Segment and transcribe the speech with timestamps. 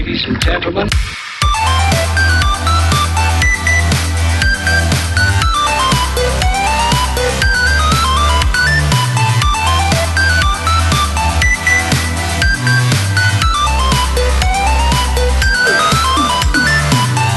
[0.00, 0.88] ladies and gentlemen.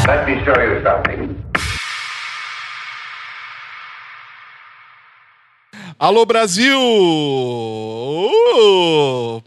[0.07, 1.43] Let me show you something.
[5.99, 6.80] Alô Brasil!
[8.55, 9.02] Uh!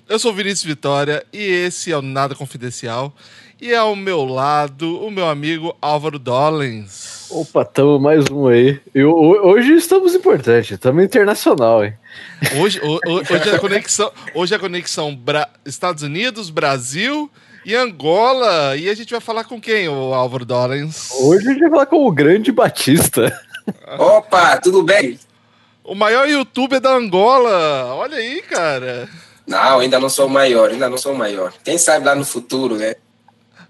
[0.08, 3.12] Eu sou o Vinícius Vitória e esse é o Nada Confidencial.
[3.60, 7.26] E ao meu lado, o meu amigo Álvaro Dollins.
[7.30, 8.78] Opa, tamo mais um aí.
[8.94, 11.94] E ho- hoje estamos importantes, estamos internacional, hein?
[12.60, 17.30] Hoje, ho- ho- hoje é a conexão, hoje é a conexão Bra- Estados Unidos, Brasil
[17.64, 18.76] e Angola.
[18.76, 21.10] E a gente vai falar com quem, o Álvaro Dollins?
[21.18, 23.36] Hoje a gente vai falar com o grande Batista.
[23.98, 25.18] Opa, tudo bem?
[25.82, 27.94] O maior youtuber da Angola.
[27.94, 29.08] Olha aí, cara.
[29.46, 31.52] Não, ainda não sou o maior, ainda não sou o maior.
[31.62, 32.96] Quem sabe lá no futuro, né?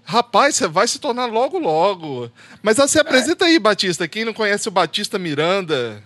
[0.03, 2.31] Rapaz, você vai se tornar logo, logo.
[2.63, 4.07] Mas ah, se apresenta aí, Batista.
[4.07, 6.01] Quem não conhece o Batista Miranda?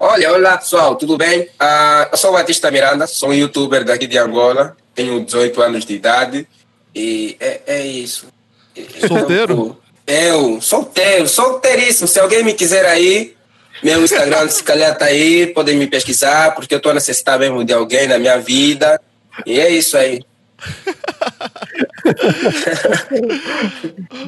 [0.00, 1.48] Olha, olá pessoal, tudo bem?
[1.58, 5.84] Ah, eu sou o Batista Miranda, sou um youtuber daqui de Angola, tenho 18 anos
[5.84, 6.46] de idade
[6.94, 8.26] e é, é isso.
[9.06, 9.76] Solteiro?
[10.06, 12.08] Eu, solteiro, solteiríssimo.
[12.08, 13.36] Se alguém me quiser aí,
[13.82, 17.72] meu Instagram se calhar tá aí, podem me pesquisar, porque eu tô necessitado mesmo de
[17.72, 19.00] alguém na minha vida.
[19.46, 20.20] E é isso aí.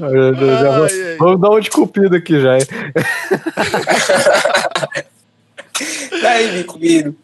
[0.00, 1.16] Já vou- ai.
[1.18, 2.66] Vamos dar um de cupido aqui já, hein?
[6.20, 7.16] Tá aí, me comigo.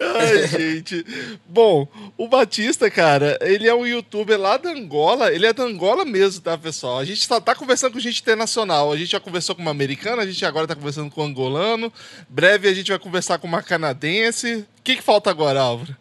[0.00, 1.04] Ai, gente.
[1.46, 5.32] Bom, o Batista, cara, ele é um youtuber lá da Angola.
[5.32, 6.98] Ele é da Angola mesmo, tá, pessoal?
[6.98, 8.92] A gente tá, tá conversando com gente internacional.
[8.92, 11.92] A gente já conversou com uma americana, a gente agora tá conversando com um angolano.
[12.28, 14.66] Breve a gente vai conversar com uma canadense.
[14.78, 15.96] O que, que falta agora, Álvaro?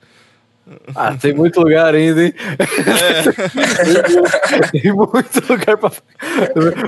[0.95, 2.33] Ah, tem muito lugar ainda, hein?
[4.71, 5.91] tem muito lugar pra.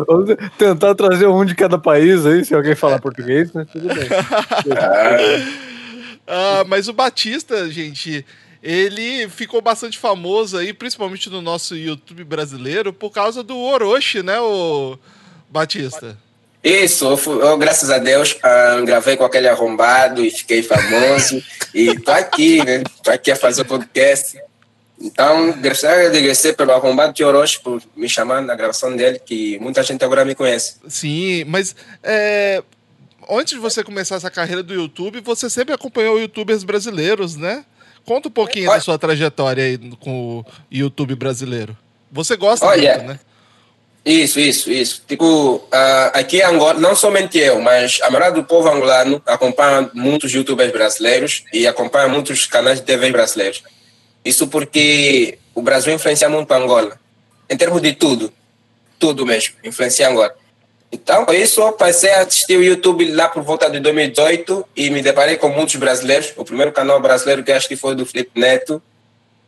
[0.07, 3.65] Vamos tentar trazer um de cada país aí, se alguém falar português, né?
[3.71, 4.07] Tudo bem.
[6.27, 8.25] Ah, mas o Batista, gente,
[8.61, 14.39] ele ficou bastante famoso aí, principalmente no nosso YouTube brasileiro, por causa do Orochi, né,
[14.39, 14.97] o
[15.49, 16.17] Batista?
[16.63, 21.43] Isso, eu, fui- eu, graças a Deus, ah, gravei com aquele arrombado e fiquei famoso.
[21.73, 22.83] e tô aqui, né?
[23.03, 24.37] Tô aqui a fazer o podcast.
[25.01, 29.59] Então, gostaria de agradecer pelo arrombado de Orochi por me chamar na gravação dele, que
[29.59, 30.75] muita gente agora me conhece.
[30.87, 32.63] Sim, mas é,
[33.29, 37.65] antes de você começar essa carreira do YouTube, você sempre acompanhou youtubers brasileiros, né?
[38.05, 41.77] Conta um pouquinho da Olha- sua trajetória aí com o YouTube brasileiro.
[42.11, 43.19] Você gosta Olha, muito, né?
[44.05, 45.01] Isso, isso, isso.
[45.07, 49.89] Tipo, ah, aqui em Angola, não somente eu, mas a maioria do povo angolano acompanha
[49.93, 53.63] muitos youtubers brasileiros e acompanha muitos canais de TV brasileiros.
[54.25, 56.99] Isso porque o Brasil influencia muito a Angola,
[57.49, 58.31] em termos de tudo,
[58.99, 60.35] tudo mesmo, influencia Angola.
[60.93, 64.91] Então, por isso, eu passei a assistir o YouTube lá por volta de 2018 e
[64.91, 66.31] me deparei com muitos brasileiros.
[66.37, 68.79] O primeiro canal brasileiro que eu acho que foi do Felipe Neto.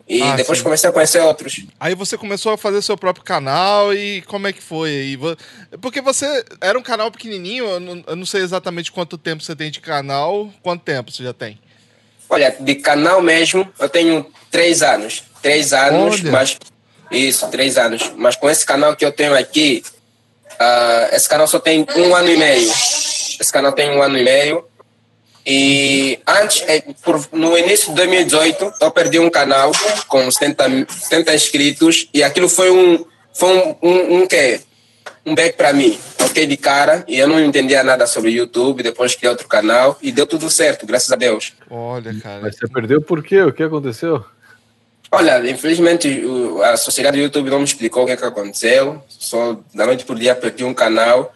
[0.09, 0.63] E Ah, depois sim.
[0.63, 1.63] comecei a conhecer outros.
[1.79, 5.19] Aí você começou a fazer seu próprio canal e como é que foi
[5.81, 9.55] Porque você era um canal pequenininho, eu não, eu não sei exatamente quanto tempo você
[9.55, 10.51] tem de canal.
[10.63, 11.59] Quanto tempo você já tem?
[12.27, 15.23] Olha, de canal mesmo, eu tenho três anos.
[15.43, 16.31] Três anos, Olha.
[16.31, 16.57] mas.
[17.11, 18.11] Isso, três anos.
[18.15, 19.83] Mas com esse canal que eu tenho aqui,
[20.59, 22.69] ah, esse canal só tem um ano e meio.
[22.69, 24.65] Esse canal tem um ano e meio.
[25.45, 29.71] E antes, eh, por- no início de 2018, eu perdi um canal
[30.07, 33.05] com 70, mi- 70 inscritos e aquilo foi um.
[33.33, 34.61] Foi um, um, um quê?
[35.25, 35.99] Um back para mim.
[36.17, 38.81] Eu fiquei de cara e eu não entendia nada sobre YouTube.
[38.81, 41.53] Depois criei outro canal e deu tudo certo, graças a Deus.
[41.69, 42.39] Olha, cara.
[42.41, 43.41] Mas você perdeu por quê?
[43.41, 44.23] O que aconteceu?
[45.11, 46.23] Olha, infelizmente
[46.63, 49.01] a sociedade do YouTube não me explicou o que, é que aconteceu.
[49.07, 51.33] Só da noite por dia perdi um canal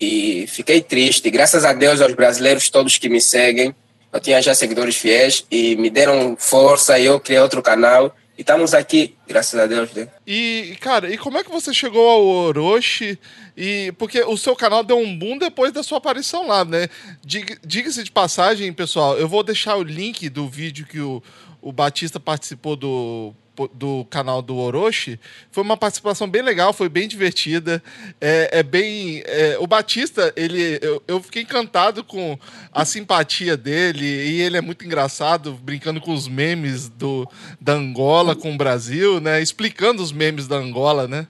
[0.00, 1.30] e fiquei triste.
[1.30, 3.74] Graças a Deus aos brasileiros todos que me seguem,
[4.12, 8.14] eu tinha já seguidores fiéis e me deram força e eu criei outro canal.
[8.36, 9.92] E estamos aqui, graças a Deus.
[9.92, 10.08] Né?
[10.26, 13.16] E, cara, e como é que você chegou ao Orochi?
[13.56, 16.88] E porque o seu canal deu um boom depois da sua aparição lá, né?
[17.24, 21.22] Diga- Diga-se de passagem, pessoal, eu vou deixar o link do vídeo que o,
[21.64, 23.34] o Batista participou do,
[23.72, 25.18] do canal do Orochi.
[25.50, 27.82] Foi uma participação bem legal, foi bem divertida.
[28.20, 29.22] É, é bem.
[29.24, 30.78] é, o Batista, ele.
[30.82, 32.38] Eu, eu fiquei encantado com
[32.70, 37.26] a simpatia dele, e ele é muito engraçado, brincando com os memes do,
[37.58, 39.40] da Angola com o Brasil, né?
[39.40, 41.26] Explicando os memes da Angola, né?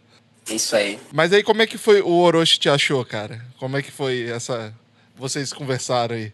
[0.51, 0.99] Isso aí.
[1.13, 3.41] Mas aí como é que foi o Orochi te achou, cara?
[3.59, 4.75] Como é que foi essa.
[5.17, 6.33] Vocês conversaram aí?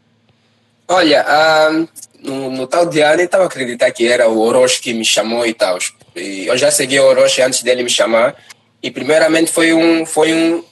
[0.88, 1.87] Olha, ah,
[2.22, 5.55] no, no tal dia nem estava acreditar que era o Orochi que me chamou e
[5.55, 5.78] tal.
[6.14, 8.37] E eu já segui o Orochi antes dele me chamar.
[8.82, 10.64] E primeiramente foi um, foi um,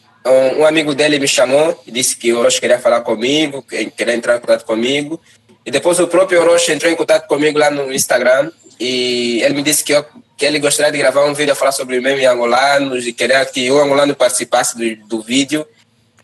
[0.58, 4.14] um, amigo dele me chamou e disse que o Orochi queria falar comigo, que queria
[4.14, 5.20] entrar em contato comigo.
[5.64, 8.50] E depois o próprio Orochi entrou em contato comigo lá no Instagram
[8.80, 10.04] e ele me disse que, eu,
[10.36, 13.70] que ele gostaria de gravar um vídeo a falar sobre meme angolanos e queria que
[13.70, 15.66] o angolano participasse do, do vídeo.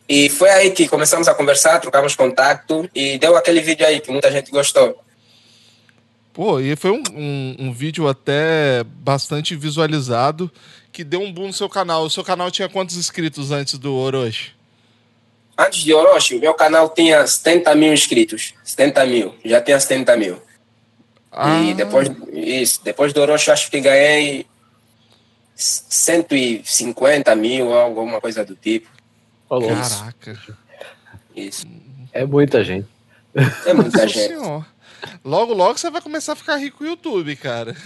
[0.09, 4.11] E foi aí que começamos a conversar, trocamos contato e deu aquele vídeo aí que
[4.11, 5.04] muita gente gostou.
[6.35, 10.51] Pô, e foi um, um, um vídeo até bastante visualizado
[10.91, 12.03] que deu um boom no seu canal.
[12.05, 14.53] O seu canal tinha quantos inscritos antes do Orochi?
[15.57, 18.53] Antes de Orochi, o meu canal tinha 70 mil inscritos.
[18.65, 19.35] 70 mil.
[19.45, 20.43] Já tinha 70 mil.
[21.31, 24.45] Ah, E depois, isso, depois do Orochi, acho que ganhei
[25.55, 28.89] 150 mil, alguma coisa do tipo.
[29.49, 30.59] Caraca.
[31.37, 31.65] Isso.
[32.13, 32.89] É muita gente.
[33.67, 34.29] É muita Nossa gente.
[34.29, 34.74] senhora.
[35.25, 37.75] Logo, logo você vai começar a ficar rico no YouTube, cara.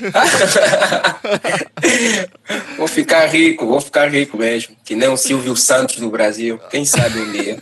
[2.77, 4.77] Vou ficar rico, vou ficar rico mesmo.
[4.85, 6.59] Que nem o Silvio Santos do Brasil.
[6.71, 7.59] Quem sabe um dia.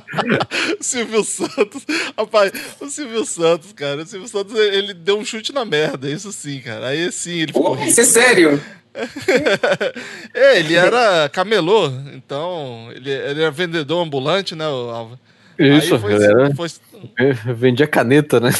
[0.80, 1.84] Silvio Santos.
[2.18, 4.02] Rapaz, o Silvio Santos, cara.
[4.02, 6.88] O Silvio Santos, ele deu um chute na merda, isso sim, cara.
[6.88, 7.88] Aí sim, ele ficou Pô, rico.
[7.88, 8.62] isso é sério.
[10.32, 15.20] É, ele era camelô, então ele, ele era vendedor ambulante, né, Alva?
[15.58, 16.54] Isso, Aí foi, galera.
[16.54, 16.68] foi-
[17.56, 18.50] Vendia caneta, né?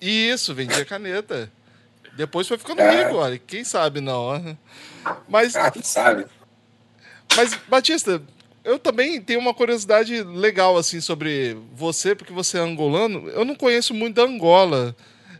[0.00, 1.50] Isso, vendia caneta.
[2.16, 3.38] Depois foi ficando rico, olha.
[3.38, 4.56] Quem sabe não.
[5.28, 6.26] Mas, Ah, quem sabe.
[7.36, 8.22] mas, Batista,
[8.64, 13.28] eu também tenho uma curiosidade legal, assim, sobre você, porque você é angolano.
[13.28, 14.94] Eu não conheço muito da Angola.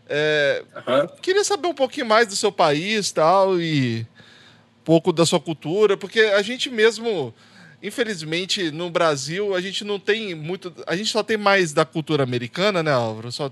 [0.09, 1.07] É, Aham.
[1.21, 5.97] queria saber um pouquinho mais do seu país tal, e um pouco da sua cultura,
[5.97, 7.33] porque a gente mesmo,
[7.81, 10.73] infelizmente, no Brasil, a gente não tem muito.
[10.85, 13.31] A gente só tem mais da cultura americana, né, Álvaro?
[13.31, 13.51] Só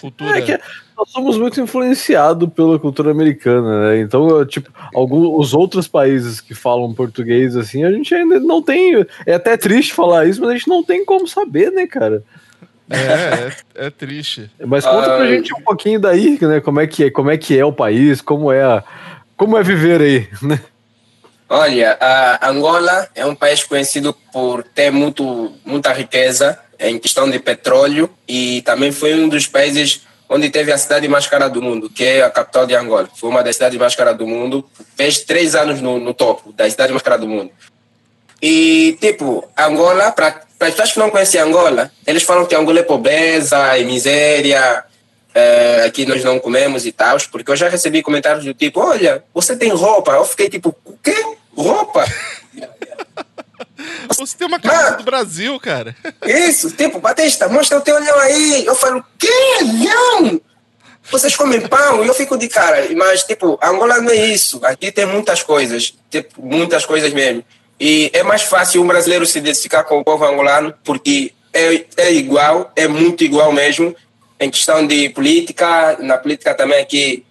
[0.00, 0.38] cultura.
[0.38, 0.58] É que
[0.96, 4.00] nós somos muito influenciados pela cultura americana, né?
[4.00, 9.06] Então, tipo, alguns os outros países que falam português assim, a gente ainda não tem.
[9.24, 12.24] É até triste falar isso, mas a gente não tem como saber, né, cara?
[12.90, 14.50] É, é, é triste.
[14.66, 15.36] Mas conta pra Ai.
[15.36, 16.60] gente um pouquinho daí, né?
[16.60, 18.82] Como é que é, como é que é o país, como é a,
[19.36, 20.60] como é viver aí, né?
[21.52, 21.98] Olha,
[22.40, 28.62] Angola é um país conhecido por ter muito, muita riqueza em questão de petróleo e
[28.62, 32.22] também foi um dos países onde teve a cidade mais cara do mundo, que é
[32.22, 33.08] a capital de Angola.
[33.16, 34.64] Foi uma das cidades mais caras do mundo.
[34.96, 37.50] Fez três anos no, no topo das cidades mais caras do mundo.
[38.40, 40.28] E, tipo, Angola, para
[40.60, 44.84] as pessoas que não conhecem Angola, eles falam que Angola é pobreza e miséria,
[45.34, 49.24] é, aqui nós não comemos e tal, porque eu já recebi comentários do tipo, olha,
[49.34, 50.12] você tem roupa?
[50.12, 51.39] Eu fiquei tipo, o quê?
[51.56, 52.04] Roupa?
[54.16, 55.96] Você tem uma camisa do Brasil, cara.
[56.24, 58.64] Isso, tipo, Batista, mostra o teu olhão aí.
[58.66, 59.30] Eu falo, que
[59.60, 60.40] olhão?
[61.10, 62.04] Vocês comem pão?
[62.04, 62.86] E eu fico de cara.
[62.96, 64.60] Mas, tipo, Angola não é isso.
[64.64, 65.94] Aqui tem muitas coisas.
[66.10, 67.42] Tipo, muitas coisas mesmo.
[67.78, 72.12] E é mais fácil um brasileiro se identificar com o povo angolano, porque é, é
[72.12, 73.96] igual, é muito igual mesmo.
[74.38, 77.24] Em questão de política, na política também aqui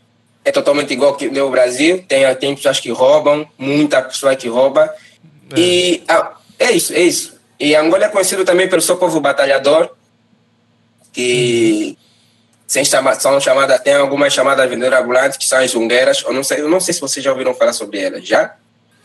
[0.43, 2.03] é totalmente igual que no Brasil.
[2.07, 4.93] Tem, tem pessoas que roubam, muita pessoa que rouba.
[5.55, 7.39] E ah, é isso, é isso.
[7.59, 9.89] E Angola é conhecido também pelo seu povo batalhador,
[11.11, 11.97] que
[12.65, 16.23] sem chama, são chamadas, tem algumas chamadas vendedores ambulantes, que são as zungueiras.
[16.23, 18.55] Eu não sei, eu não sei se vocês já ouviram falar sobre elas, já?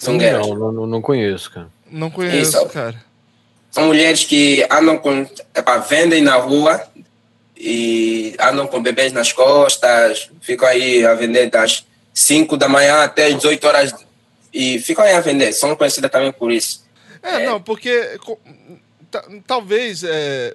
[0.02, 0.46] Zungueiras.
[0.46, 1.68] Não, não, não conheço, cara.
[1.90, 2.66] Não conheço, Isso.
[2.66, 3.02] cara.
[3.70, 6.80] São mulheres que andam com, epa, vendem na rua
[7.66, 13.28] e andam com bebês nas costas, ficam aí a vender das 5 da manhã até
[13.28, 13.94] as 18 horas
[14.52, 15.50] e ficam aí a vender.
[15.54, 16.84] São conhecidas também por isso.
[17.22, 18.18] É, não, porque
[19.46, 20.54] talvez é,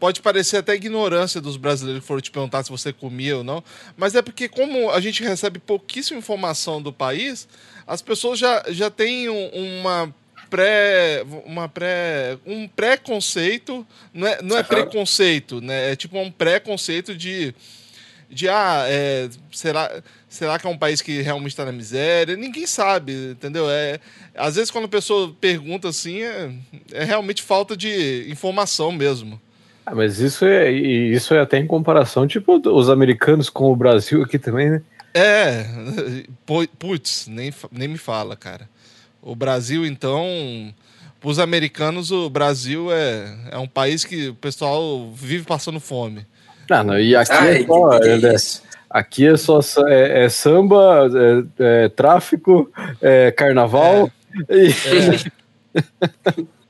[0.00, 3.62] pode parecer até ignorância dos brasileiros que foram te perguntar se você comia ou não,
[3.96, 7.46] mas é porque como a gente recebe pouquíssima informação do país,
[7.86, 10.12] as pessoas já, já têm um- uma
[10.52, 14.68] pré uma pré um preconceito, não é, não é Aham.
[14.68, 15.92] preconceito, né?
[15.92, 17.54] É tipo um preconceito de
[18.30, 22.36] de ah, é, será, será que é um país que realmente está na miséria?
[22.36, 23.70] Ninguém sabe, entendeu?
[23.70, 24.00] É,
[24.34, 26.50] às vezes quando a pessoa pergunta assim, é,
[26.92, 29.40] é realmente falta de informação mesmo.
[29.84, 34.22] Ah, mas isso é, isso é até em comparação, tipo, os americanos com o Brasil
[34.22, 34.82] aqui também, né?
[35.14, 35.64] É,
[36.46, 38.68] pu- putz, nem, nem me fala, cara.
[39.22, 40.74] O Brasil, então,
[41.20, 46.26] para os americanos, o Brasil é, é um país que o pessoal vive passando fome.
[46.68, 48.62] Ah, não, e aqui Ai, é só, que é, isso.
[48.90, 51.08] aqui é só é, é samba,
[51.58, 54.10] é, é tráfico, é carnaval.
[54.50, 54.74] E,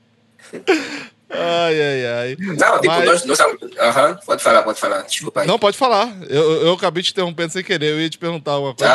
[1.35, 2.37] Ai, ai, ai.
[2.39, 3.25] Não, tipo, Mas- nós.
[3.25, 3.39] nós
[3.79, 5.01] aham, pode falar, pode falar.
[5.01, 5.47] Desculpa aí.
[5.47, 6.15] Não, pode falar.
[6.29, 7.91] Eu, eu acabei te interrompendo sem querer.
[7.93, 8.93] Eu ia te perguntar uma coisa.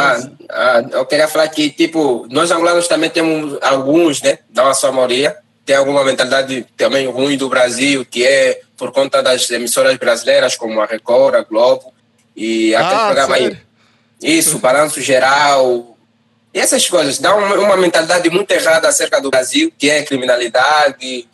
[0.49, 4.38] Ah, ah, eu queria falar que, tipo, nós angolanos também temos alguns, né?
[4.54, 5.37] Não a sua maioria.
[5.66, 10.80] Tem alguma mentalidade também ruim do Brasil, que é por conta das emissoras brasileiras, como
[10.80, 11.92] a Record, a Globo,
[12.37, 13.59] e aquele Ah, programa sério?
[14.23, 14.38] aí.
[14.38, 15.97] Isso, balanço geral.
[16.54, 17.18] E essas coisas.
[17.18, 21.28] Dá uma, uma mentalidade muito errada acerca do Brasil, que é criminalidade,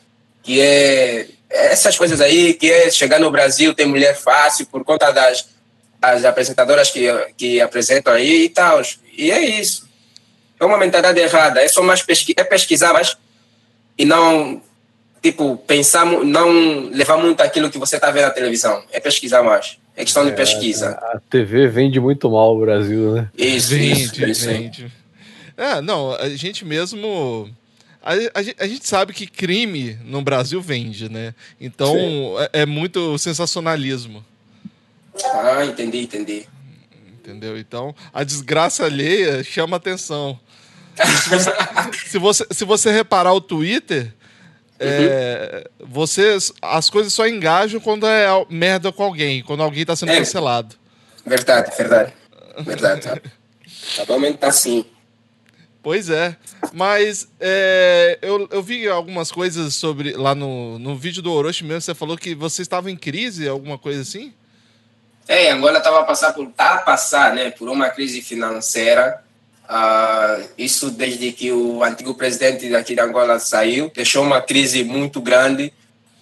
[0.45, 5.11] que é essas coisas aí, que é chegar no Brasil, ter mulher fácil, por conta
[5.11, 5.53] das
[6.03, 8.83] as apresentadoras que, que apresentam aí e tal.
[9.17, 9.89] E é isso.
[10.61, 11.63] É uma mentalidade errada.
[11.63, 13.17] É só mais pesqui é pesquisar mais
[13.97, 14.61] e não,
[15.23, 18.83] tipo, pensar, não levar muito aquilo que você está vendo na televisão.
[18.93, 19.79] É pesquisar mais.
[19.97, 20.91] É questão de pesquisa.
[20.91, 23.31] A TV vende muito mal o Brasil, né?
[23.39, 24.47] Isso, isso, Vende, isso.
[24.47, 24.93] vende.
[25.57, 27.49] É, não, a gente mesmo.
[28.05, 31.35] A, a a gente sabe que crime no Brasil vende, né?
[31.61, 31.97] Então
[32.53, 34.23] é, é muito sensacionalismo,
[35.33, 36.47] Ah, entendi, entendi.
[37.19, 37.57] entendeu?
[37.59, 40.39] Então a desgraça alheia chama atenção.
[41.25, 41.51] Se você,
[42.07, 44.13] se você, se você reparar o Twitter,
[44.79, 50.13] é, você, as coisas só engajam quando é merda com alguém, quando alguém tá sendo
[50.13, 50.19] É.
[50.19, 50.77] cancelado.
[51.27, 52.13] Verdade, verdade.
[52.61, 53.23] Verdade.
[53.99, 54.85] Atualmente tá assim.
[55.85, 56.35] Pois é.
[56.73, 60.13] Mas é, eu, eu vi algumas coisas sobre.
[60.13, 63.77] Lá no, no vídeo do Orochi mesmo, você falou que você estava em crise, alguma
[63.77, 64.33] coisa assim?
[65.29, 69.23] É, Angola estava passar por tá a passar, né, por uma crise financeira.
[69.69, 75.21] Ah, isso desde que o antigo presidente daqui de Angola saiu, deixou uma crise muito
[75.21, 75.73] grande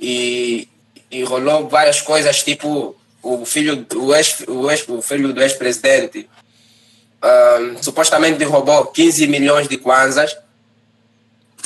[0.00, 0.68] e,
[1.10, 6.28] e rolou várias coisas, tipo o filho, o ex, o ex, o filho do ex-presidente
[7.22, 10.36] ah, supostamente roubou 15 milhões de kwanzas,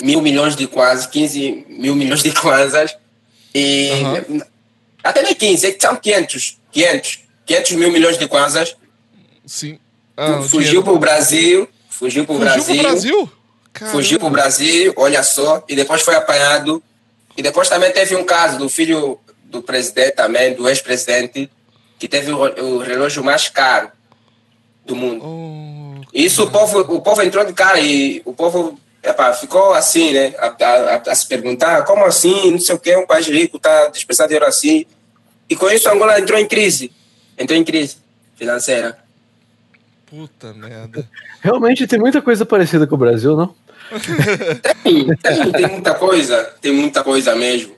[0.03, 2.95] mil milhões de kwanzas, 15 mil milhões de kwanzas
[3.55, 4.43] e Aham.
[5.03, 8.77] até nem 15, é são 500, 500, 500 mil milhões de kwanzas.
[9.47, 9.79] Sim.
[10.15, 13.33] Ah, fugiu para o Brasil, fugiu para o Brasil, Brasil?
[13.91, 16.83] Fugiu para o Brasil, olha só, e depois foi apanhado.
[17.37, 21.51] E depois também teve um caso do filho do presidente também, do ex-presidente,
[21.99, 23.91] que teve o, o relógio mais caro
[24.87, 25.25] do mundo.
[25.25, 30.13] Oh, Isso o povo, o povo entrou de cara e o povo epá, ficou assim,
[30.13, 30.35] né?
[30.39, 33.89] A, a- a se perguntar como assim, não sei o que, um país rico está
[33.89, 34.85] dispensando dinheiro assim.
[35.49, 36.91] E com isso Angola entrou em crise.
[37.39, 37.99] Entrou em crise
[38.37, 38.99] financeira.
[40.07, 41.09] puta merda.
[41.41, 43.55] Realmente tem muita coisa parecida com o Brasil, não?
[44.83, 47.77] Tem, tem, tem muita coisa, tem muita coisa mesmo.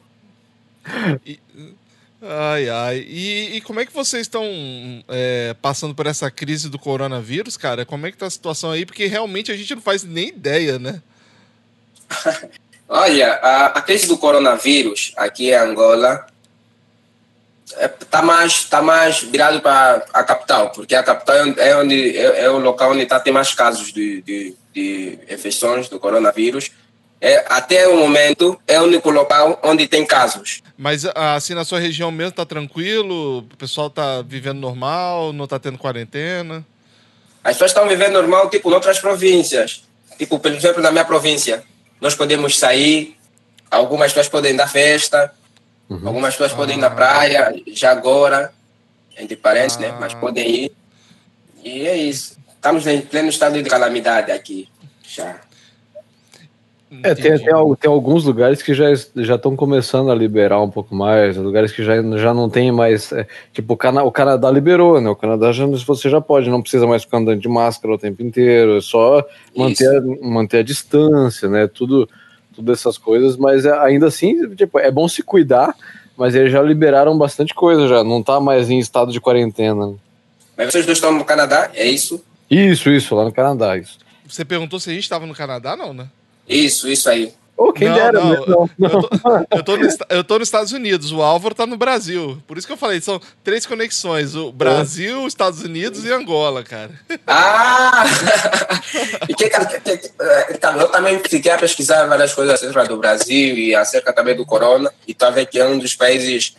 [2.20, 3.06] Ai, ai.
[3.08, 4.44] E, e como é que vocês estão
[5.08, 7.86] é, passando por essa crise do coronavírus, cara?
[7.86, 8.84] Como é que tá a situação aí?
[8.84, 11.00] Porque realmente a gente não faz nem ideia, né?
[12.88, 16.26] Olha, a, a crise do coronavírus aqui em Angola
[18.00, 22.44] está mais, tá mais virado para a capital, porque a capital é é, onde, é,
[22.44, 26.70] é o local onde tá, tem mais casos de, de, de infecções do coronavírus.
[27.20, 30.62] É, até o momento, é o único local onde tem casos.
[30.76, 33.38] Mas assim, na sua região mesmo tá tranquilo?
[33.38, 35.32] O pessoal tá vivendo normal?
[35.32, 36.64] Não tá tendo quarentena?
[37.42, 39.82] As pessoas estão vivendo normal, tipo, em outras províncias.
[40.16, 41.64] Tipo, por exemplo, na minha província,
[42.00, 43.16] nós podemos sair,
[43.70, 45.32] algumas pessoas podem dar festa,
[45.90, 48.52] algumas pessoas podem ir na praia, já agora,
[49.18, 49.96] entre parentes, né?
[49.98, 50.16] Mas Ah.
[50.16, 50.72] podem ir.
[51.64, 52.36] E é isso.
[52.54, 54.68] Estamos em pleno estado de calamidade aqui,
[55.02, 55.40] já.
[57.02, 60.94] É, tem, tem, tem alguns lugares que já já estão começando a liberar um pouco
[60.94, 63.12] mais, lugares que já, já não tem mais.
[63.12, 65.10] é, tipo, o, Cana, o Canadá liberou, né?
[65.10, 68.22] O Canadá já, você já pode, não precisa mais ficar andando de máscara o tempo
[68.22, 69.22] inteiro, é só
[69.54, 71.66] manter, a- manter a distância, né?
[71.66, 72.08] Tudo,
[72.54, 75.74] tudo essas coisas, mas é, ainda assim, tipo, é bom se cuidar,
[76.16, 79.94] mas eles já liberaram bastante coisa, já não tá mais em estado de quarentena.
[80.56, 82.24] Mas vocês dois estão no Canadá, é isso?
[82.50, 83.98] Isso, isso, lá no Canadá, isso.
[84.26, 86.08] Você perguntou se a gente estava no Canadá, não, né?
[86.48, 87.32] Isso, isso aí.
[87.56, 88.38] Ô, quem não, dera, não, né?
[88.46, 89.08] Não, Eu, tô,
[89.50, 92.40] eu, tô no eu tô nos Estados Unidos, o Álvaro tá no Brasil.
[92.46, 96.62] Por isso que eu falei, são três conexões: o Brasil, os Estados Unidos e Angola,
[96.62, 96.92] cara.
[97.26, 98.04] Ah!
[99.28, 102.96] e que, que, que, que, eh, eu também fiquei a pesquisar várias coisas acerca do
[102.96, 104.92] Brasil e acerca também do corona.
[105.06, 106.54] E tá vendo que é um dos países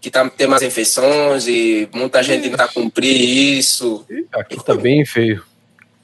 [0.00, 4.06] que tá, tem mais infecções e muita gente não tá cumprir isso.
[4.32, 5.42] Aqui tá bem feio.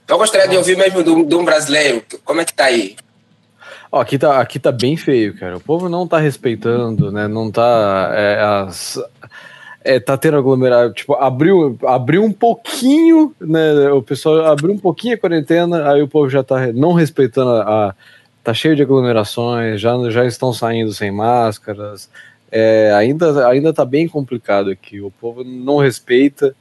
[0.09, 2.03] Eu gostaria de ouvir mesmo de um- de um brasileiro.
[2.25, 2.97] Como é que tá aí?
[3.93, 5.57] Ó, aqui, tá, aqui tá bem feio, cara.
[5.57, 7.27] O povo não tá respeitando, né?
[7.27, 8.11] Não tá.
[8.15, 8.99] É, as,
[9.83, 10.93] é, tá tendo aglomerado.
[10.93, 13.91] Tipo, abriu, abriu um pouquinho, né?
[13.91, 17.95] O pessoal abriu um pouquinho a quarentena, aí o povo já tá não respeitando a,
[18.45, 22.09] tá cheio de aglomerações, já, já estão saindo sem máscaras.
[22.51, 25.01] É, ainda, ainda tá bem complicado aqui.
[25.01, 26.55] O povo não respeita,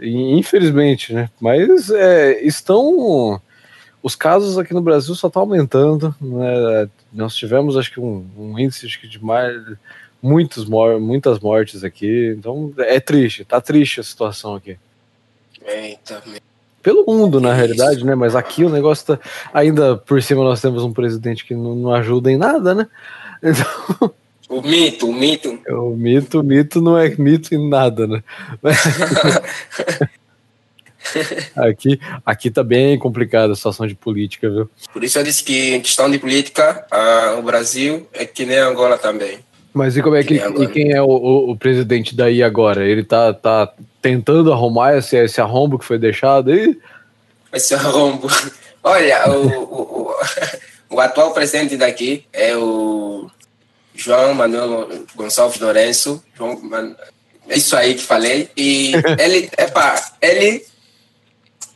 [0.00, 1.28] infelizmente, né?
[1.40, 3.40] Mas é, estão.
[4.04, 6.14] Os casos aqui no Brasil só estão tá aumentando.
[6.20, 6.90] Né?
[7.10, 9.62] Nós tivemos, acho que, um, um índice que de mais.
[10.22, 12.34] Muitos, muitas mortes aqui.
[12.38, 14.76] Então é triste, tá triste a situação aqui.
[15.66, 16.22] Eita,
[16.82, 18.14] pelo mundo, na realidade, né?
[18.14, 19.18] Mas aqui o negócio tá.
[19.54, 22.86] Ainda por cima nós temos um presidente que não, não ajuda em nada, né?
[23.42, 24.14] Então.
[24.48, 25.58] O mito, o mito.
[25.68, 28.22] O mito, o mito não é mito em nada, né?
[31.56, 34.70] aqui, aqui tá bem complicada a situação de política, viu?
[34.92, 36.86] Por isso eu disse que em questão de política,
[37.38, 39.38] o Brasil é que nem Angola também.
[39.74, 42.86] Mas e como é que, que e quem é o, o, o, presidente daí agora?
[42.86, 46.78] Ele tá, tá tentando arrumar esse, esse arrombo que foi deixado aí?
[47.52, 48.28] Esse arrombo.
[48.84, 50.14] Olha, o, o,
[50.94, 53.28] o, atual presidente daqui é o
[53.96, 56.22] João Manuel Gonçalves Lourenço.
[56.36, 56.94] João Man...
[57.48, 58.48] É isso aí que falei.
[58.56, 60.64] E ele, epa, ele,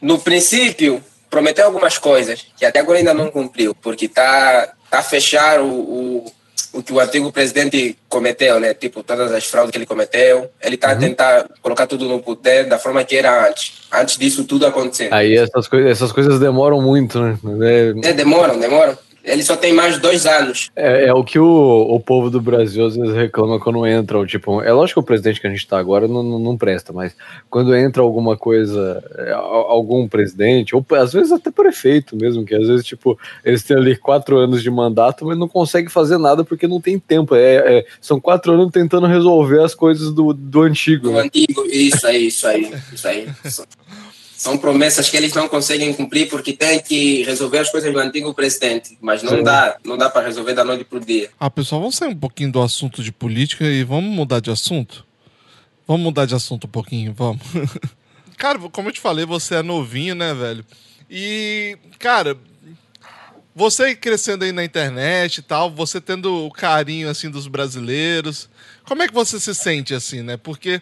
[0.00, 5.02] no princípio, prometeu algumas coisas que até agora ainda não cumpriu, porque tá, tá a
[5.02, 6.33] fechar o, o
[6.73, 8.75] o que o antigo presidente cometeu, né?
[8.75, 10.95] Tipo, todas as fraudes que ele cometeu, ele está uhum.
[10.95, 13.88] a tentar colocar tudo no poder da forma que era antes.
[13.93, 15.12] Antes disso tudo acontecer.
[15.12, 17.38] Aí essas, coisas, essas coisas demoram muito, né?
[18.02, 18.97] É, é demoram, demoram
[19.29, 20.71] ele só tem mais dois anos.
[20.75, 24.25] É, é o que o, o povo do Brasil às vezes reclama quando entra.
[24.27, 26.93] Tipo, é lógico que o presidente que a gente está agora não, não, não, presta,
[26.93, 27.15] mas
[27.49, 32.67] quando entra alguma coisa, é, algum presidente, ou às vezes até prefeito mesmo, que às
[32.67, 36.67] vezes, tipo, eles têm ali quatro anos de mandato, mas não conseguem fazer nada porque
[36.67, 37.35] não tem tempo.
[37.35, 41.09] É, é são quatro anos tentando resolver as coisas do, do antigo.
[41.09, 41.21] Do né?
[41.23, 43.29] antigo, isso aí, isso aí, isso aí.
[44.38, 48.33] são promessas que eles não conseguem cumprir porque tem que resolver as coisas do antigo
[48.33, 49.42] presidente, mas não Sim.
[49.42, 51.28] dá, não dá para resolver da noite para o dia.
[51.40, 55.04] Ah, pessoal, vamos sair um pouquinho do assunto de política e vamos mudar de assunto?
[55.88, 57.42] Vamos mudar de assunto um pouquinho, vamos.
[58.38, 60.64] cara, como eu te falei, você é novinho, né, velho?
[61.11, 62.38] E, cara,
[63.57, 68.48] você crescendo aí na internet e tal, você tendo o carinho assim dos brasileiros,
[68.85, 70.37] como é que você se sente assim, né?
[70.37, 70.81] Porque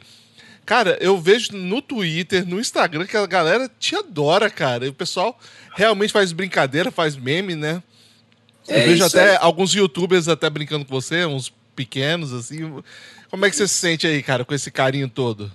[0.67, 4.85] Cara, eu vejo no Twitter, no Instagram, que a galera te adora, cara.
[4.85, 5.39] E o pessoal
[5.77, 7.81] realmente faz brincadeira, faz meme, né?
[8.67, 9.39] É eu vejo até é.
[9.41, 12.83] alguns youtubers até brincando com você, uns pequenos, assim.
[13.31, 15.53] Como é que você se sente aí, cara, com esse carinho todo?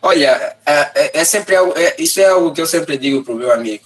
[0.00, 3.34] Olha, é, é, é sempre algo, é, isso é algo que eu sempre digo pro
[3.34, 3.84] meu amigo.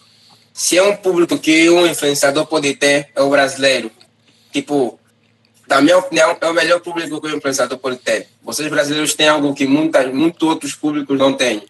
[0.52, 3.90] Se é um público que um influenciador pode ter, é o brasileiro.
[4.52, 5.00] Tipo,
[5.68, 8.28] na minha opinião, é o melhor público que o influenciador pode ter.
[8.42, 11.62] Vocês brasileiros têm algo que muitas, muitos outros públicos não têm,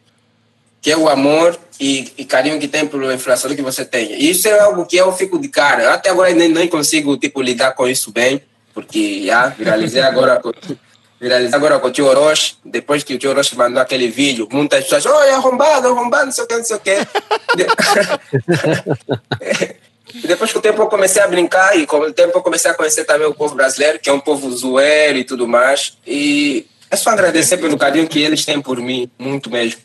[0.82, 4.12] que é o amor e, e, carinho que tem pelo influenciador que você tem.
[4.12, 5.94] E isso é algo que eu fico de cara.
[5.94, 10.42] Até agora nem, nem consigo tipo, lidar com isso bem, porque já viralizei agora
[11.20, 14.84] viralizei agora com o tio Orochi, depois que o tio Orochi mandou aquele vídeo, muitas
[14.84, 16.96] pessoas, olha, arrombado, arrombado, não sei o que, não sei o que.
[20.14, 22.70] E depois com o tempo eu comecei a brincar e com o tempo eu comecei
[22.70, 25.96] a conhecer também o povo brasileiro, que é um povo zoeiro e tudo mais.
[26.06, 29.80] E é só agradecer pelo carinho que eles têm por mim, muito mesmo.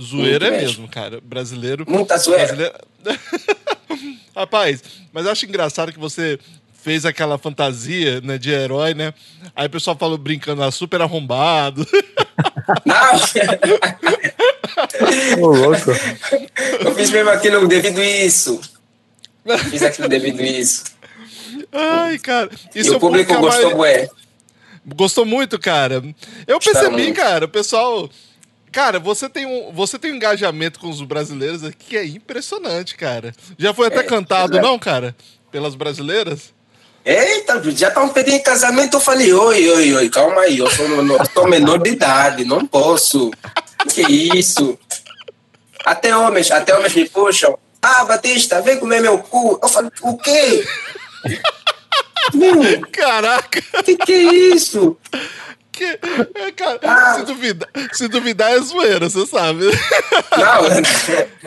[0.00, 0.66] Zoeira muito é mesmo.
[0.66, 1.20] mesmo, cara.
[1.22, 1.84] Brasileiro.
[1.88, 2.46] Muita zoeira.
[2.46, 2.74] Brasileiro...
[4.34, 4.82] Rapaz,
[5.12, 6.38] mas eu acho engraçado que você
[6.86, 9.12] fez aquela fantasia né, de herói, né?
[9.56, 11.84] Aí o pessoal falou brincando, ah, super arrombado.
[12.86, 12.96] Não!
[15.42, 15.90] Ô, louco.
[16.84, 18.60] Eu fiz mesmo aquilo devido a isso.
[19.70, 20.84] Fiz aquilo devido a isso.
[21.72, 22.50] Ai, cara.
[22.74, 24.08] Isso e o público gostou, ué.
[24.94, 26.02] Gostou muito, cara.
[26.46, 28.08] Eu percebi, cara, o pessoal.
[28.70, 32.94] Cara, você tem, um, você tem um engajamento com os brasileiros aqui que é impressionante,
[32.94, 33.34] cara.
[33.58, 35.16] Já foi até é, cantado, não, cara?
[35.50, 36.54] Pelas brasileiras?
[37.04, 38.96] Eita, já estão pedindo casamento.
[38.96, 40.58] Eu falei, oi, oi, oi, calma aí.
[40.58, 43.30] Eu sou, eu sou menor de idade, não posso.
[43.94, 44.02] Que
[44.36, 44.78] isso?
[45.84, 47.56] Até homens, até homens me puxam.
[47.82, 49.58] Ah, Batista, vem comer meu cu.
[49.62, 50.66] Eu falei, o quê?
[52.34, 53.62] Meu, Caraca!
[53.84, 54.22] Que que é
[54.54, 54.96] isso?
[55.70, 57.14] Que, é, cara, ah.
[57.14, 59.66] se, duvidar, se duvidar é zoeira, você sabe.
[60.36, 61.36] Não.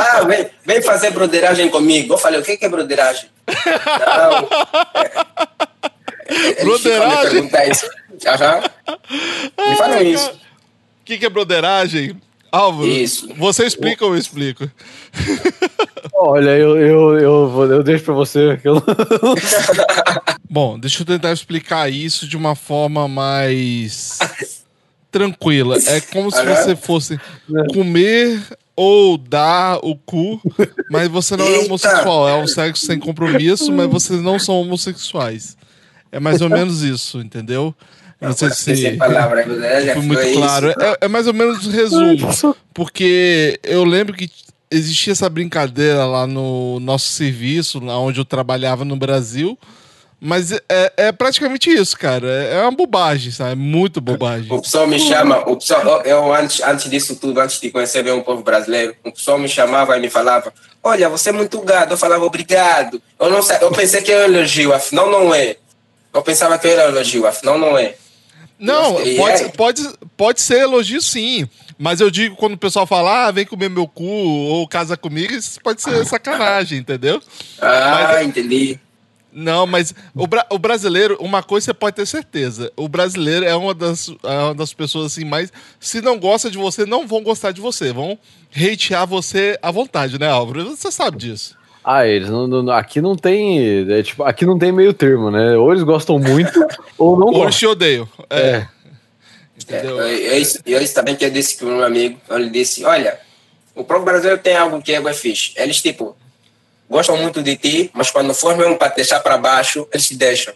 [0.00, 2.14] Ah, vem, vem fazer broderagem comigo.
[2.14, 3.28] Eu falei, o que, que é broderagem?
[3.46, 4.48] Não.
[6.26, 7.42] É, broderagem?
[7.42, 7.86] Me isso.
[8.18, 8.62] Já,
[9.58, 10.30] Me falam isso.
[10.30, 12.18] O que, que é broderagem?
[12.52, 13.28] Álvaro, Isso.
[13.38, 14.70] você explica ou eu explico?
[16.14, 18.60] Olha, eu, eu, eu, eu deixo pra você.
[20.50, 24.18] Bom, deixa eu tentar explicar isso de uma forma mais
[25.10, 25.78] tranquila.
[25.86, 27.18] É como se você fosse
[27.72, 28.42] comer
[28.76, 30.40] ou dá o cu,
[30.90, 32.28] mas você não é homossexual.
[32.28, 35.56] É um sexo sem compromisso, mas vocês não são homossexuais.
[36.10, 37.74] É mais ou menos isso, entendeu?
[38.22, 40.70] Não sei se palavra, foi muito foi claro.
[40.70, 40.80] isso.
[40.80, 42.56] É, é mais ou menos o resumo.
[42.72, 44.30] Porque eu lembro que
[44.70, 49.58] existia essa brincadeira lá no nosso serviço, lá onde eu trabalhava no Brasil.
[50.24, 52.28] Mas é, é praticamente isso, cara.
[52.28, 53.52] É uma bobagem, sabe?
[53.52, 54.46] É muito bobagem.
[54.52, 58.12] O pessoal me chama, o pessoal, eu- antes, antes disso tudo, antes de conhecer bem
[58.12, 61.94] o povo brasileiro, o pessoal me chamava e me falava, olha, você é muito gado.
[61.94, 63.02] Eu falava, obrigado.
[63.18, 65.56] Eu, não, eu pensei que era um elogio, afinal não é.
[66.14, 67.96] Eu pensava que era um elogio, afinal não é.
[68.62, 69.48] Não, pode, é?
[69.48, 69.82] pode,
[70.16, 71.48] pode ser elogio sim.
[71.78, 75.34] Mas eu digo quando o pessoal fala, ah, vem comer meu cu ou casa comigo,
[75.34, 77.20] isso pode ser sacanagem, entendeu?
[77.60, 78.78] Ah, Mas- entendi.
[79.34, 82.70] Não, mas o, bra- o brasileiro, uma coisa você pode ter certeza.
[82.76, 85.50] O brasileiro é uma das, é uma das pessoas assim, mais.
[85.80, 87.94] Se não gosta de você, não vão gostar de você.
[87.94, 88.18] Vão
[88.54, 90.76] hatear você à vontade, né, Álvaro?
[90.76, 91.56] Você sabe disso.
[91.84, 93.90] Ah, eles não, não- aqui não tem.
[93.90, 95.56] é, tipo, aqui não tem meio termo, né?
[95.56, 96.52] Ou eles gostam muito,
[96.96, 97.50] ou não Ou gostam.
[97.58, 98.08] te odeiam.
[98.30, 98.40] É.
[98.40, 98.56] É.
[98.56, 98.68] É,
[99.60, 99.98] Entendeu?
[99.98, 102.84] eu, eu, isso- eu isso também que eu disse com um amigo, eu lhe disse,
[102.84, 103.18] olha,
[103.74, 105.52] o próprio brasileiro tem algo que é bué fixe.
[105.56, 106.16] Eles, tipo,
[106.88, 110.54] gostam muito de ti, mas quando for mesmo para deixar para baixo, eles te deixam.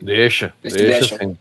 [0.00, 1.18] Deixa, Eles deixa deixam.
[1.18, 1.36] sim.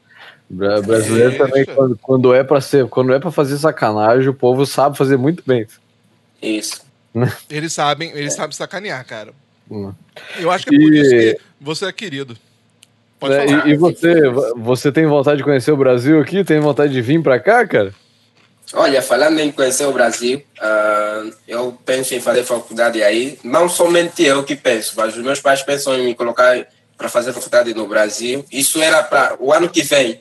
[0.49, 1.45] Bra- Brasileiro Deixa.
[1.45, 5.17] também, quando, quando é pra ser, quando é para fazer sacanagem, o povo sabe fazer
[5.17, 5.65] muito bem.
[6.41, 6.84] Isso.
[7.49, 9.31] Eles sabem, eles sabem sacanear, cara.
[9.69, 9.93] Hum.
[10.39, 12.37] Eu acho que é por E- isso que você é querido.
[13.19, 13.67] Pode É, falar.
[13.67, 14.13] e, e você,
[14.57, 16.43] você tem vontade de conhecer o Brasil aqui?
[16.43, 17.93] Tem vontade de vir pra cá, cara?
[18.73, 23.39] Olha, falando em conhecer o Brasil, ah, eu penso em fazer faculdade aí.
[23.43, 26.65] Não somente eu que penso, mas os meus pais pensam em me colocar
[26.97, 28.43] para fazer faculdade no Brasil.
[28.51, 30.19] Isso era para o ano que vem.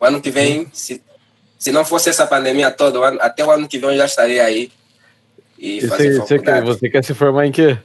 [0.00, 1.00] O ano que vem, se,
[1.58, 4.06] se não fosse essa pandemia toda, o ano- até o ano que vem eu já
[4.06, 4.70] estaria aí
[5.62, 6.66] e E fazer você, você quer, faculdade.
[6.66, 7.78] você quer se formar em quê?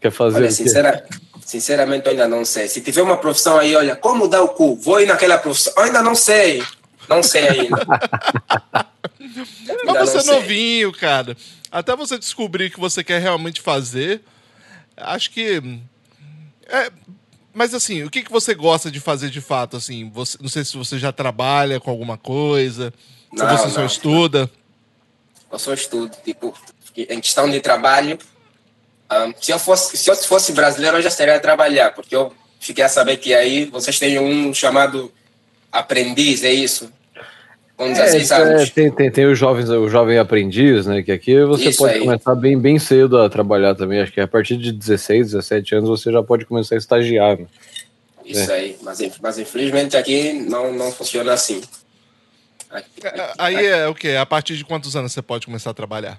[0.00, 0.54] Quer fazer Olha, o quê?
[0.54, 1.06] sincera,
[1.44, 2.68] sinceramente, eu ainda não sei.
[2.68, 4.76] Se tiver uma profissão aí, olha, como dar o cu?
[4.76, 5.72] Vou ir naquela profissão.
[5.76, 6.62] Eu ainda não sei.
[7.08, 7.76] Não sei ainda.
[9.20, 11.36] Ainda Mas você não é novinho, cara.
[11.70, 14.22] Até você descobrir o que você quer realmente fazer,
[14.96, 15.62] acho que.
[16.66, 16.90] É,
[17.52, 19.76] mas assim, o que, que você gosta de fazer de fato?
[19.76, 22.92] Assim, você, não sei se você já trabalha com alguma coisa,
[23.34, 23.86] se Não, você só não.
[23.86, 24.50] estuda.
[25.50, 26.54] Eu só estudo, tipo,
[27.08, 28.18] em questão de trabalho,
[29.08, 32.32] ah, se, eu fosse, se eu fosse brasileiro, eu já estaria a trabalhar, porque eu
[32.60, 35.12] fiquei a saber que aí vocês têm um chamado
[35.70, 36.92] aprendiz, é isso?
[37.76, 38.70] Com É, 16 isso é, anos.
[38.70, 41.00] tem, tem, tem os jovens, o jovem aprendiz, né?
[41.02, 42.00] Que aqui você Isso pode aí.
[42.00, 44.00] começar bem, bem cedo a trabalhar também.
[44.00, 47.38] Acho que a partir de 16, 17 anos você já pode começar a estagiar.
[47.38, 47.46] Né?
[48.24, 48.76] Isso aí.
[48.82, 51.62] Mas, mas infelizmente aqui não, não funciona assim.
[52.68, 54.16] Aqui- É, Aí é o quê?
[54.20, 56.18] A partir de quantos anos você pode começar a trabalhar?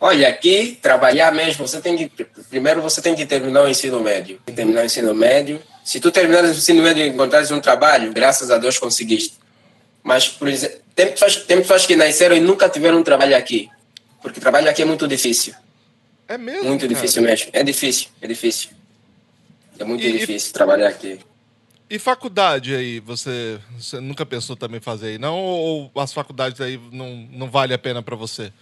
[0.00, 2.24] Olha, aqui, trabalhar mesmo, você tem que.
[2.48, 4.40] Primeiro você tem que terminar o ensino médio.
[4.54, 5.60] Terminar o ensino médio.
[5.84, 9.34] Se tu terminares o ensino médio e encontrares um trabalho, graças a Deus conseguiste.
[10.02, 13.68] Mas, por exemplo, tem pessoas, tem pessoas que nasceram e nunca tiveram um trabalho aqui.
[14.22, 15.54] Porque trabalho aqui é muito difícil.
[16.28, 16.64] É mesmo?
[16.68, 16.94] Muito cara?
[16.94, 17.48] difícil mesmo.
[17.52, 18.70] É difícil, é difícil.
[19.78, 21.18] É muito E- difícil trabalhar aqui.
[21.90, 25.38] E faculdade aí, você, você nunca pensou também fazer aí, não?
[25.38, 28.52] Ou as faculdades aí não, não vale a pena pra você?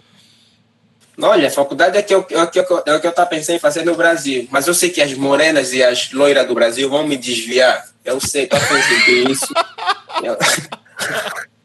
[1.20, 3.94] Olha, faculdade é, que é, que eu, é que eu estava pensando em fazer no
[3.94, 4.46] Brasil.
[4.50, 7.86] Mas eu sei que as morenas e as loiras do Brasil vão me desviar.
[8.04, 9.54] Eu sei, estou pensando isso.
[10.22, 10.36] Eu...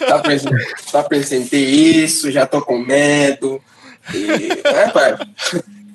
[0.00, 0.56] Tá pensando,
[0.90, 3.62] tá pensando isso, já tô com medo.
[4.12, 5.16] E, é, pai.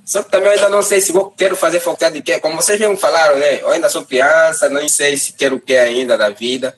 [0.06, 2.40] Só que também eu ainda não sei se vou, quero fazer faculdade de quê.
[2.40, 3.62] Como vocês mesmo falaram, né?
[3.62, 6.76] Eu ainda sou criança, não sei se quero o que ainda da vida.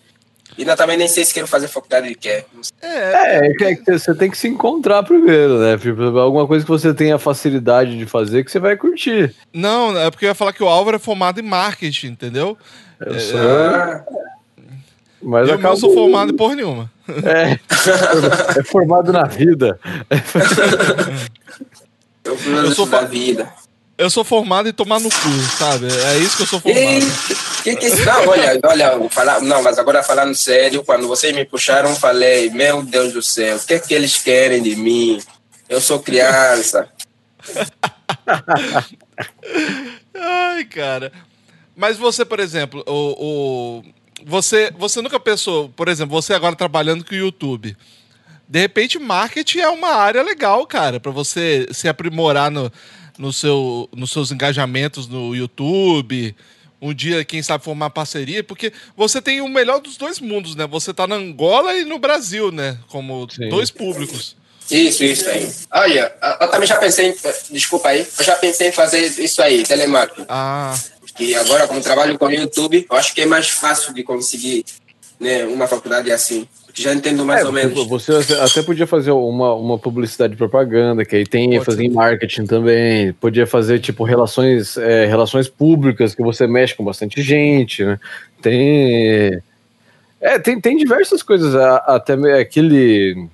[0.58, 2.44] E ainda também nem sei se quero fazer faculdade de quê.
[2.82, 5.78] É, É, é que você tem que se encontrar primeiro, né?
[5.78, 9.34] Tipo, Alguma coisa que você tenha facilidade de fazer que você vai curtir.
[9.54, 12.58] não, é porque eu ia falar que o Álvaro é formado em marketing, entendeu?
[13.00, 14.04] Eu sou, Ah,
[15.22, 15.72] mas eu acabou.
[15.72, 16.92] não sou formado em porra nenhuma.
[17.26, 17.60] É,
[18.60, 19.78] é formado na vida.
[22.24, 23.52] eu sou da vida.
[23.98, 25.86] Eu sou formado em tomar no cu, sabe?
[25.88, 26.82] É isso que eu sou formado.
[27.64, 31.46] Que que, é não, olha, olha, falar, não, mas agora falando sério, quando vocês me
[31.46, 35.22] puxaram, falei, meu Deus do céu, o que é que eles querem de mim?
[35.70, 36.90] Eu sou criança.
[40.16, 41.12] Ai, cara.
[41.76, 43.84] Mas você, por exemplo, o, o-
[44.26, 47.76] você, você nunca pensou, por exemplo, você agora trabalhando com o YouTube.
[48.48, 52.72] De repente, marketing é uma área legal, cara, para você se aprimorar no,
[53.18, 56.36] no seu, nos seus engajamentos no YouTube.
[56.82, 60.68] Um dia, quem sabe, formar parceria, porque você tem o melhor dos dois mundos, né?
[60.68, 62.78] Você tá na Angola e no Brasil, né?
[62.90, 63.48] Como Sim.
[63.50, 64.36] dois públicos.
[64.70, 65.50] Isso, isso aí.
[65.72, 67.16] Olha, eu também já pensei em.
[67.52, 70.26] Desculpa aí, eu já pensei em fazer isso aí, telemarketing.
[70.28, 70.78] Ah,
[71.16, 74.66] Que agora, como trabalho com o YouTube, eu acho que é mais fácil de conseguir
[75.20, 76.48] né, uma faculdade assim.
[76.74, 77.88] Já entendo mais É, ou menos.
[77.88, 83.14] Você até podia fazer uma, uma publicidade propaganda, que aí tem Pode fazer marketing também.
[83.14, 88.00] Podia fazer, tipo, relações, é, relações públicas, que você mexe com bastante gente, né?
[88.42, 89.40] Tem.
[90.20, 91.54] É, tem, tem diversas coisas.
[91.56, 93.28] Até aquele.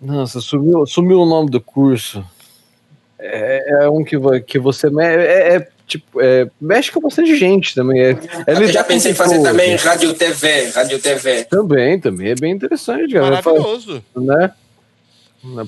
[0.00, 2.24] Nossa, sumiu, sumiu o nome do curso.
[3.18, 8.00] É, é um que, que você é, é, tipo, é, mexe com bastante gente também.
[8.00, 8.10] É,
[8.46, 11.44] é Eu já pensei em fazer pessoas, também rádio TV, rádio TV.
[11.44, 13.30] Também, também é bem interessante, cara.
[13.30, 14.02] maravilhoso.
[14.14, 14.52] Né?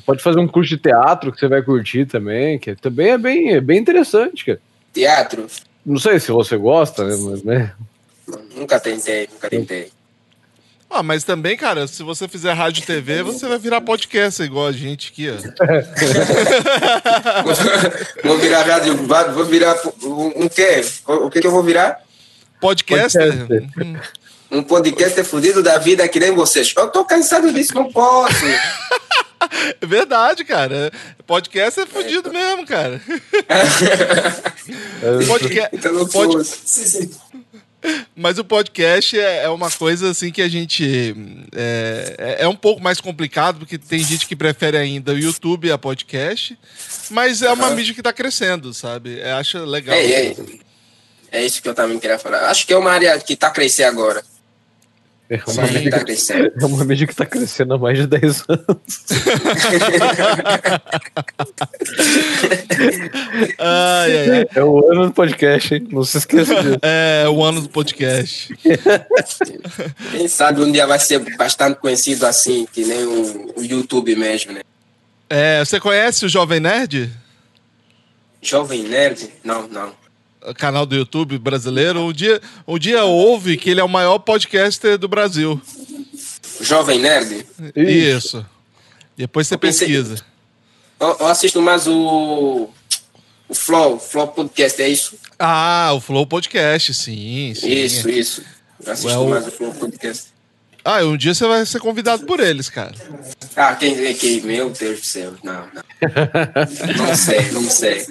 [0.04, 3.52] Pode fazer um curso de teatro que você vai curtir também, que também é bem,
[3.54, 4.60] é bem interessante, cara.
[4.92, 5.46] Teatro,
[5.86, 7.16] Não sei se você gosta, né?
[7.20, 7.72] Mas, né?
[8.56, 9.90] nunca tentei, nunca tentei.
[10.90, 14.66] Ah, mas também, cara, se você fizer rádio e TV, você vai virar podcast igual
[14.66, 15.34] a gente aqui, ó.
[18.24, 18.96] vou virar rádio,
[19.34, 20.80] vou virar um, um quê?
[21.06, 22.00] O que, que eu vou virar?
[22.60, 23.46] Podcaster?
[23.46, 23.86] Podcaster.
[23.86, 23.96] Hum.
[24.50, 26.72] Um podcast fudido da vida que nem vocês.
[26.74, 28.46] Eu tô cansado disso, não posso.
[28.46, 30.90] É verdade, cara.
[31.26, 32.98] Podcast é fudido mesmo, cara.
[35.26, 36.58] Podca- Então não pod- posso.
[36.64, 37.10] Sim, sim.
[38.16, 41.14] Mas o podcast é é uma coisa assim que a gente.
[41.54, 45.70] É, é- é um pouco mais complicado, porque tem gente que prefere ainda o YouTube
[45.70, 46.58] a podcast.
[47.10, 47.76] Mas é uma Aham.
[47.76, 49.22] mídia que tá crescendo, sabe?
[49.22, 49.94] Acho legal.
[49.94, 50.36] É, é,
[51.30, 52.48] é isso que eu também queria falar.
[52.50, 54.24] Acho que é uma área que tá crescendo agora.
[55.30, 55.74] É uma, Sim.
[55.74, 56.52] mídia Tá que, crescendo.
[56.58, 59.04] é uma mídia que tá crescendo há mais de 10 anos.
[63.58, 64.46] Ai, ai, ai.
[64.54, 65.86] É o ano do podcast, hein?
[65.90, 66.78] Não se esqueça disso.
[66.82, 68.54] É o ano do podcast.
[70.12, 74.52] Quem sabe um dia vai ser bastante conhecido assim, que nem o, o YouTube mesmo,
[74.52, 74.60] né?
[75.28, 77.10] É, você conhece o Jovem Nerd?
[78.40, 79.28] Jovem Nerd?
[79.44, 79.92] Não, não.
[80.56, 82.00] Canal do YouTube brasileiro.
[82.00, 85.60] Um dia, um dia houve que ele é o maior podcaster do Brasil.
[86.60, 87.46] Jovem Nerd?
[87.76, 88.44] Isso.
[89.16, 90.24] Depois você Eu pensei- pesquisa.
[91.00, 92.68] Eu, eu assisto mais o.
[93.48, 95.16] O Flow, Flow Podcast, é isso?
[95.38, 97.66] Ah, o Flow Podcast, sim, sim.
[97.70, 98.42] Isso, isso.
[98.84, 100.26] Eu assisto Well- mais o Flow Podcast.
[100.84, 102.94] Ah, um dia você vai ser convidado por eles, cara.
[103.56, 104.40] Ah, quem que.
[104.42, 105.32] Meu Deus do céu.
[105.42, 105.82] Não, não.
[107.06, 108.06] Não sei, não sei.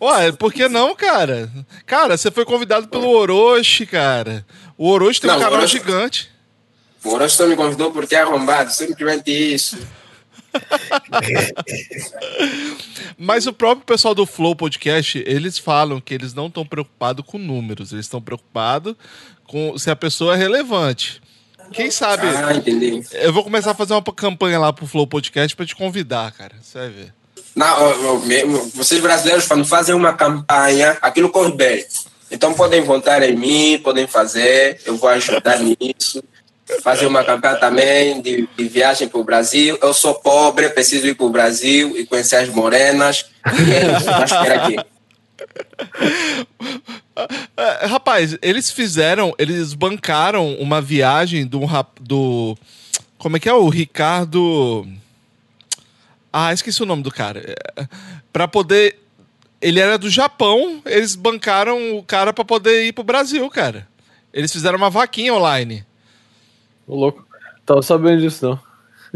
[0.00, 1.50] Ué, por que não, cara?
[1.86, 4.44] Cara, você foi convidado pelo Orochi, cara.
[4.76, 6.30] O Orochi tem um Não, o canal Orochi- gigante.
[7.04, 9.78] O Orochi só me convidou porque é arrombado, simplesmente isso.
[13.18, 17.38] Mas o próprio pessoal do Flow Podcast, eles falam que eles não estão preocupados com
[17.38, 18.94] números, eles estão preocupados
[19.44, 21.20] com se a pessoa é relevante.
[21.72, 22.26] Quem sabe?
[22.28, 23.02] Ah, entendi.
[23.12, 26.54] Eu vou começar a fazer uma campanha lá pro Flow Podcast pra te convidar, cara.
[26.62, 27.14] Você vai ver.
[28.24, 31.84] Mesmo, vocês brasileiros, fazem uma campanha, aquilo corre bem.
[32.30, 36.22] Então podem votar em mim, podem fazer, eu vou ajudar nisso.
[36.82, 39.78] Fazer uma campanha também de, de viagem para o Brasil.
[39.80, 43.26] Eu sou pobre, preciso ir para o Brasil e conhecer as morenas.
[43.46, 44.76] E é aqui.
[47.56, 51.60] É, rapaz, eles fizeram, eles bancaram uma viagem do,
[51.98, 52.58] do.
[53.16, 53.54] Como é que é?
[53.54, 54.86] O Ricardo.
[56.38, 57.54] Ah, esqueci o nome do cara.
[58.30, 58.98] Pra poder.
[59.58, 63.88] Ele era do Japão, eles bancaram o cara pra poder ir pro Brasil, cara.
[64.34, 65.82] Eles fizeram uma vaquinha online.
[66.86, 67.26] Ô, louco.
[67.64, 68.60] Tava sabendo disso, não.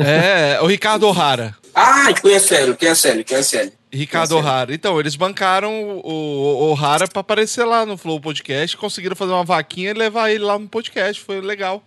[0.03, 1.55] É, o Ricardo O'Hara.
[1.75, 3.73] Ah, conheço ele, conheço ele, conheço ele.
[3.93, 4.39] Ricardo.
[4.39, 4.73] O'Hara.
[4.73, 9.45] Então, eles bancaram o, o O'Hara pra aparecer lá no Flow Podcast, conseguiram fazer uma
[9.45, 11.23] vaquinha e levar ele lá no podcast.
[11.23, 11.85] Foi legal.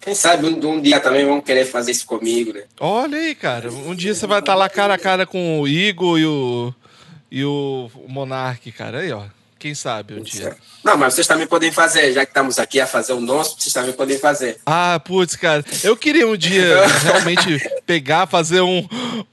[0.00, 2.62] Quem sabe um, um dia também vão querer fazer isso comigo, né?
[2.80, 3.70] Olha aí, cara.
[3.70, 6.74] Um dia você vai estar lá cara a cara com o Igor e o,
[7.30, 9.00] e o Monark, cara.
[9.00, 9.24] Aí, ó.
[9.62, 10.56] Quem sabe um dia.
[10.82, 13.72] Não, mas vocês também podem fazer, já que estamos aqui a fazer o nosso, vocês
[13.72, 14.58] também podem fazer.
[14.66, 15.64] Ah, putz, cara.
[15.84, 18.84] Eu queria um dia realmente pegar, fazer, um,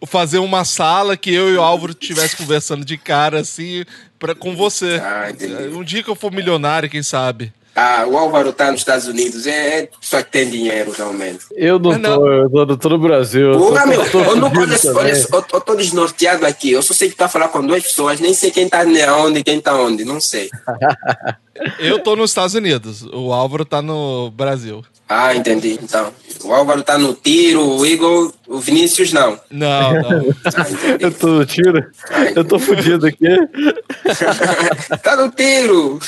[0.05, 3.83] fazer uma sala que eu e o Álvaro estivesse conversando de cara, assim,
[4.19, 5.01] pra, com você.
[5.03, 5.29] Ah.
[5.73, 7.51] Um dia que eu for milionário, quem sabe.
[7.81, 11.45] Ah, o Álvaro tá nos Estados Unidos, é, é só que tem dinheiro realmente.
[11.55, 12.15] Eu não, Ah, não.
[12.17, 13.53] tô, eu tô, eu tô no Brasil.
[13.53, 16.71] eu Porra, tô- meu, tô eu não conheço, olha, só, eu, eu tô desnorteado aqui.
[16.73, 18.81] Eu só sei que tá falando com duas pessoas, nem sei quem tá
[19.17, 20.49] onde, quem tá onde, não sei.
[21.77, 23.03] Eu tô nos Estados Unidos.
[23.11, 24.81] O Álvaro tá no Brasil.
[25.09, 25.77] Ah, entendi.
[25.83, 26.13] Então,
[26.45, 29.37] o Álvaro tá no tiro, o Igor, o Vinícius não.
[29.51, 30.35] Não, não.
[30.55, 30.65] Ah.
[31.01, 31.85] Eu tô no tiro.
[32.33, 33.25] Eu tô fudido aqui.
[35.03, 35.99] tá no tiro.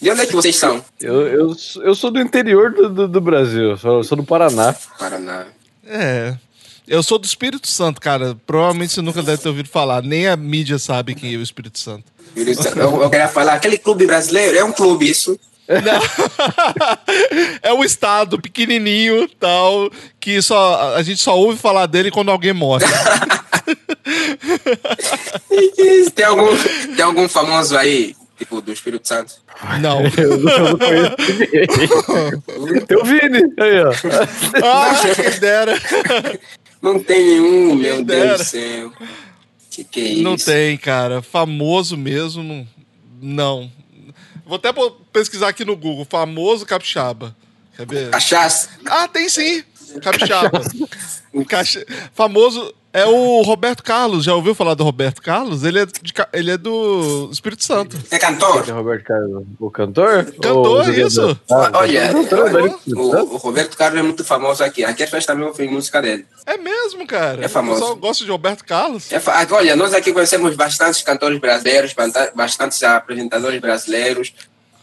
[0.00, 0.84] De onde é que vocês são?
[1.00, 3.76] Eu, eu, eu sou do interior do, do, do Brasil.
[3.76, 4.74] Sou, sou do Paraná.
[4.98, 5.46] Paraná.
[5.84, 6.36] É.
[6.86, 8.36] Eu sou do Espírito Santo, cara.
[8.46, 10.02] Provavelmente você nunca deve ter ouvido falar.
[10.02, 12.04] Nem a mídia sabe quem é o Espírito Santo.
[12.36, 15.38] Eu, eu queria falar, aquele clube brasileiro é um clube, isso.
[17.62, 22.54] é um estado pequenininho, tal, que só a gente só ouve falar dele quando alguém
[22.54, 22.86] morre.
[26.14, 26.56] tem algum
[26.96, 29.34] tem algum famoso aí, tipo do Espírito Santo?
[29.80, 30.00] Não.
[30.16, 32.86] Eu não, eu não conheço ninguém.
[32.86, 33.92] Tem o Vini aí, ó.
[34.64, 35.74] Ah, quem dera.
[36.80, 38.38] Não tem nenhum, meu Quem Deus dera.
[38.38, 38.92] do céu.
[39.70, 40.22] Que que é isso?
[40.22, 41.20] Não tem, cara.
[41.22, 42.66] Famoso mesmo,
[43.20, 43.70] não.
[44.46, 44.70] Vou até
[45.12, 46.06] pesquisar aqui no Google.
[46.08, 47.36] Famoso capixaba.
[47.76, 48.10] Quer ver?
[48.10, 48.70] Cachaça.
[48.86, 49.62] Ah, tem sim.
[50.02, 50.62] Capixaba.
[51.48, 54.24] Caxa- Famoso é o Roberto Carlos.
[54.24, 55.62] Já ouviu falar do Roberto Carlos?
[55.64, 57.96] Ele é, de ele é do Espírito Santo.
[58.10, 58.68] É cantor?
[58.68, 60.24] O Roberto Carlos, o cantor?
[60.24, 61.06] Cantor, Ou o jogador?
[61.06, 61.40] isso.
[61.50, 62.78] Ah, Olha, cantor, olha, velho.
[62.96, 64.84] o, o Roberto Carlos é muito famoso aqui.
[64.84, 66.26] Aqui as pessoas também ouvem música dele.
[66.46, 67.44] É mesmo, cara.
[67.44, 67.76] É famoso.
[67.78, 69.12] O pessoal gosta de Roberto Carlos.
[69.12, 71.94] É fa- olha, nós aqui conhecemos bastantes cantores brasileiros,
[72.34, 74.32] bastantes apresentadores brasileiros,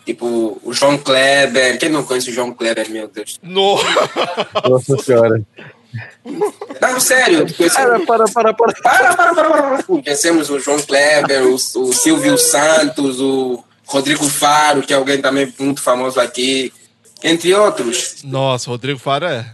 [0.05, 1.79] tipo o João Kleber.
[1.79, 3.39] Quem não conhece o João Kleber, meu Deus?
[3.41, 3.77] No...
[4.69, 5.41] Nossa senhora.
[6.81, 7.45] Não, sério.
[7.55, 8.53] Para, para, para.
[8.53, 9.83] Para, para, para, para, para.
[9.83, 15.53] Conhecemos o João Kleber, o, o Silvio Santos, o Rodrigo Faro, que é alguém também
[15.59, 16.71] muito famoso aqui,
[17.23, 18.23] entre outros.
[18.23, 19.45] Nossa, Rodrigo Faro é.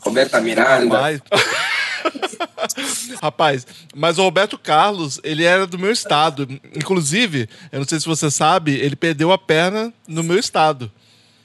[0.00, 0.94] Roberta Miranda.
[0.96, 1.20] Rapaz.
[3.22, 6.48] Rapaz, mas o Roberto Carlos, ele era do meu estado.
[6.74, 10.90] Inclusive, eu não sei se você sabe, ele perdeu a perna no meu estado.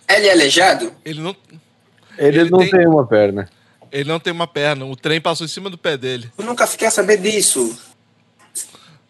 [0.07, 0.91] Ele é aleijado?
[1.03, 1.35] Ele não,
[2.17, 2.87] Ele, Ele não tem- tem...
[2.87, 3.49] uma perna.
[3.99, 4.85] Ele não tem uma perna.
[4.85, 6.29] O trem passou em cima do pé dele.
[6.37, 7.77] Eu nunca fiquei a saber disso.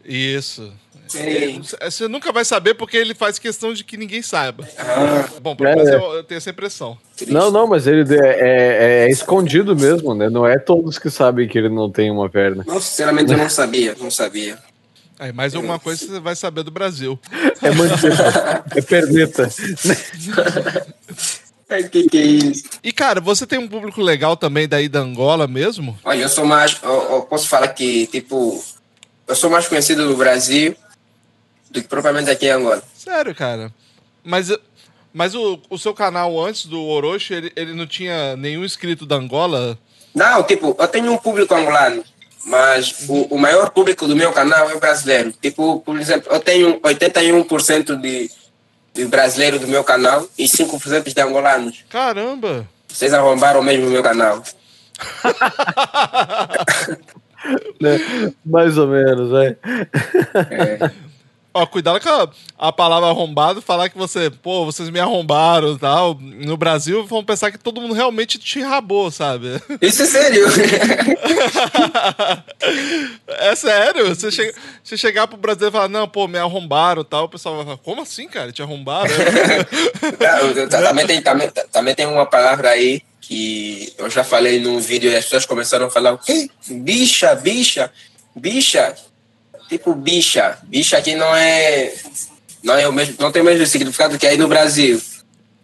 [0.04, 0.72] Isso.
[1.14, 1.62] Ei.
[1.84, 4.68] Você nunca vai saber porque ele faz questão de que ninguém saiba.
[4.78, 5.96] Ah, Bom, pelo É, menos é.
[5.96, 6.98] eu, eu tenho essa impressão.
[7.16, 7.32] triste.
[7.34, 8.18] Não, não, mas ele é,
[9.04, 10.30] é- é escondido mesmo, né?
[10.30, 12.64] Não é todos que sabem que ele não tem uma perna.
[12.68, 14.58] Não, sinceramente eu não sabia, não sabia.
[15.18, 17.18] Aí, mais alguma coisa você vai saber do Brasil.
[17.62, 19.50] É mandíbula, é perneta.
[21.70, 22.64] Ai, que que é isso?
[22.84, 25.98] E, cara, você tem um público legal também daí da Angola mesmo?
[26.04, 28.64] Olha, eu sou mais, eu, eu posso falar que, tipo,
[29.28, 30.76] eu sou mais conhecido no Brasil
[31.72, 32.84] do que propriamente aqui em Angola.
[32.94, 33.72] Sério, cara.
[34.24, 34.52] Mas,
[35.12, 39.16] mas o, o seu canal antes do Orochi, ele, ele não tinha nenhum inscrito da
[39.16, 39.78] Angola?
[40.14, 42.04] Não, tipo, eu tenho um público angolano,
[42.46, 45.34] mas o, o maior público do meu canal é o brasileiro.
[45.42, 48.30] Tipo, por exemplo, eu tenho 81% de,
[48.96, 51.84] de brasileiro do meu canal e 5% de angolanos.
[51.90, 52.66] Caramba!
[52.88, 54.42] Vocês arrombaram mesmo o meu canal.
[57.82, 58.00] né?
[58.46, 59.58] Mais ou menos, é.
[60.50, 60.90] É.
[61.58, 62.30] Ó, cuidado com a,
[62.68, 66.20] a palavra arrombado, falar que você, pô, vocês me arrombaram e tal.
[66.20, 69.62] No Brasil, vão pensar que todo mundo realmente te enrabou, sabe?
[69.82, 70.46] Isso é sério.
[73.28, 77.06] É sério, você, chega, você chegar pro Brasil e falar, não, pô, me arrombaram e
[77.06, 78.52] tal, o pessoal vai falar, como assim, cara?
[78.52, 79.14] Te arrombaram?
[80.70, 85.16] Também, tem, também, também tem uma palavra aí que eu já falei num vídeo e
[85.16, 86.50] as pessoas começaram a falar o quê?
[86.70, 87.92] Bicha, bicha,
[88.36, 88.96] bicha.
[89.70, 90.58] Tipo bicha.
[90.64, 91.94] Bicha aqui não é.
[92.64, 95.02] Não, é o mesmo, não tem o mesmo significado que aí no Brasil.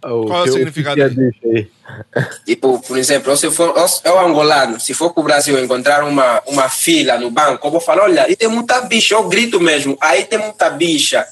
[0.03, 1.31] O Qual é o significado é aí?
[1.45, 1.71] aí?
[2.45, 6.03] Tipo, por exemplo, se eu for eu, eu angolano, se for para o Brasil encontrar
[6.03, 9.59] uma, uma fila no banco, eu vou falar, olha, e tem muita bicha, eu grito
[9.59, 11.27] mesmo, aí tem muita bicha.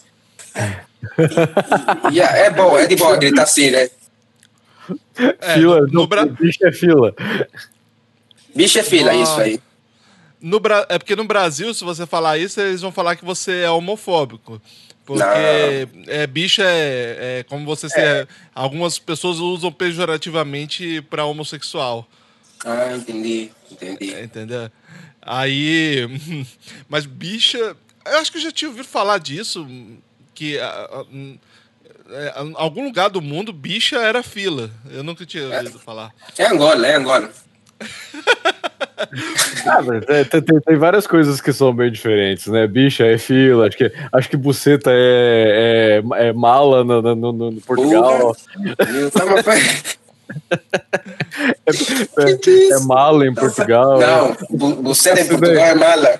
[2.11, 3.89] E- e é bom, é de boa gritar assim, né?
[5.41, 7.13] É, fila, no, não, no Bra- bicho é fila.
[8.55, 9.15] Bicha é fila, Ah.
[9.15, 9.59] isso aí.
[10.41, 13.69] No é porque no Brasil, se você falar isso, eles vão falar que você é
[13.69, 14.61] homofóbico.
[15.05, 15.33] Porque Não.
[16.07, 18.27] é, bicha é, é como você ser.
[18.53, 22.07] Algumas pessoas usam pejorativamente pra homossexual.
[22.63, 24.13] Ah, entendi, entendi.
[24.13, 24.69] É, Entendeu?
[25.21, 26.07] Aí.
[26.87, 27.75] Mas bicha.
[28.05, 29.67] Eu acho que eu já tinha ouvido falar disso.
[30.35, 31.37] Que ah, hum,
[32.11, 34.69] é, em algum lugar do mundo, bicha era fila.
[34.89, 36.13] Eu nunca tinha ouvido falar.
[36.37, 37.31] É Angola, é Angola.
[39.65, 42.67] Ah, mas tem, tem- tem- várias coisas que são bem diferentes, né?
[42.67, 47.51] Bicha é fila, acho que, acho que buceta é, é, é mala no, no, no-
[47.51, 48.35] no Portugal,
[48.93, 49.39] Eu tava-
[52.17, 53.99] é, é mala em Portugal.
[53.99, 56.19] Não, bu- buceta em Portugal é mala.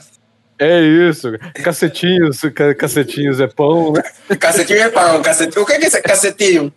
[0.57, 1.31] É isso.
[1.63, 4.03] Cacetinhos, ca- cacetinhos é pão, né?
[4.37, 5.63] Cacetinho é pão, cacetinho.
[5.63, 6.73] O que é esse cacetinho?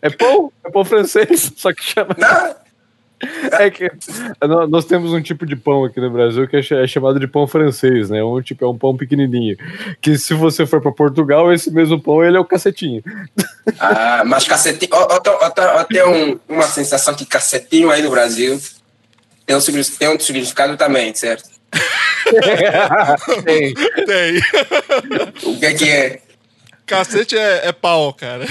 [0.00, 2.14] É pão, é pão francês, só que chama.
[2.16, 2.54] Não,
[3.58, 3.90] É que
[4.46, 7.26] nó- nós temos um tipo de pão aqui no Brasil que é é chamado de
[7.26, 8.22] pão francês, né?
[8.22, 9.56] Um tipo é um pão pequenininho.
[10.00, 13.02] Que se você for para Portugal, esse mesmo pão ele é o cacetinho.
[13.80, 14.90] Ah, mas cacetinho.
[14.94, 18.60] Eu, eu, tô- eu, tô- eu tenho um- uma sensação que cacetinho aí no Brasil
[19.44, 19.60] tem um,
[19.98, 21.48] tem um significado também, certo?
[23.44, 23.74] Tem.
[23.74, 24.40] Tem.
[25.44, 26.20] O que é que é?
[26.86, 28.44] Cacete é, é pau, cara.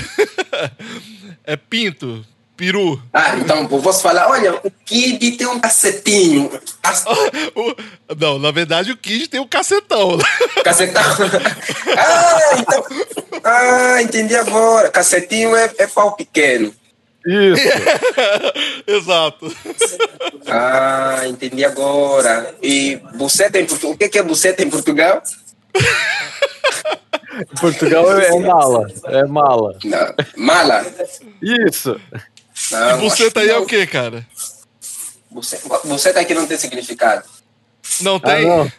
[1.46, 2.26] É pinto,
[2.56, 3.02] peru.
[3.14, 6.50] Ah, então eu posso falar, olha, o Kid tem um cacetinho.
[7.56, 7.76] O-
[8.18, 10.18] não, na verdade o Kid tem um cacetão.
[10.64, 11.02] Cacetão.
[11.98, 12.84] Ah, então.
[13.44, 14.90] Ah, entendi agora.
[14.90, 16.74] Cacetinho é, é pau pequeno.
[17.26, 17.64] Isso.
[18.86, 19.56] Exato.
[20.48, 22.54] Ah, entendi agora.
[22.62, 23.94] E buceta em Portugal.
[23.94, 25.22] O que é buceta em Portugal?
[27.60, 28.88] Portugal é, é mala.
[29.08, 29.78] É mala.
[29.84, 30.14] Não.
[30.38, 30.86] Mala.
[31.42, 32.00] Isso.
[32.72, 34.26] Não, Buceta acho aí é que o quê, cara?
[35.30, 37.24] Buceta, buceta aqui não tem significado.
[38.02, 38.46] Não Ah, tem?
[38.48, 38.72] não.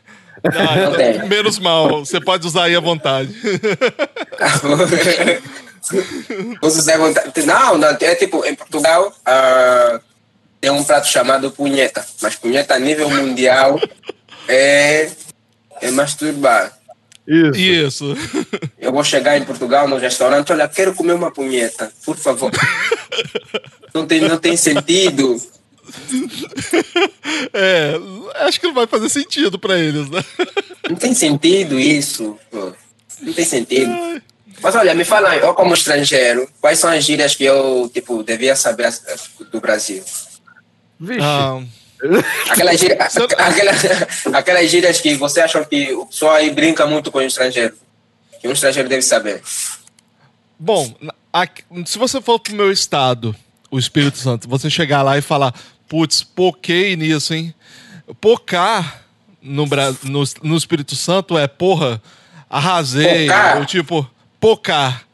[0.45, 1.29] Ah, Não tem.
[1.29, 2.05] Menos mal.
[2.05, 3.35] Você pode usar aí à vontade.
[6.61, 7.43] Você sabe vontade.
[7.45, 10.01] Não, não, é tipo, em Portugal ah,
[10.61, 13.81] tem um prato chamado punheta, mas punheta a nível mundial
[14.49, 15.11] é,
[15.81, 16.76] é masturbar.
[17.27, 17.59] Isso.
[17.59, 18.17] Isso.
[18.79, 22.51] Eu vou chegar em Portugal no restaurante, olha, quero comer uma punheta, por favor.
[23.95, 25.41] Não tem, não tem sentido.
[27.53, 27.95] É,
[28.47, 30.23] acho que não vai fazer sentido pra eles, né?
[30.89, 32.39] Não tem sentido isso.
[32.51, 32.73] pô.
[33.23, 33.91] Não tem sentido.
[34.61, 38.23] Mas olha, me fala aí, eu como estrangeiro, quais são as gírias que eu, tipo,
[38.23, 38.93] devia saber
[39.51, 40.03] do Brasil?
[40.99, 41.21] Vixe.
[41.23, 41.63] Ah,
[42.51, 43.83] Aquelas gírias, aquelas,
[44.35, 47.75] aquelas gírias que você acha que o pessoal aí brinca muito com o estrangeiro.
[48.41, 49.43] Que um estrangeiro deve saber.
[50.59, 50.95] bom,
[51.33, 53.35] aqui- se você for pro meu estado,
[53.71, 55.55] o Espírito Santo, você chegar lá e falar,
[55.89, 57.55] putz, poquei nisso, hein?
[58.21, 59.03] Pocar
[59.43, 59.65] no,
[60.05, 62.01] no, no Espírito Santo é porra,
[62.49, 63.29] arrasei.
[63.59, 65.06] Ou tipo, pocar.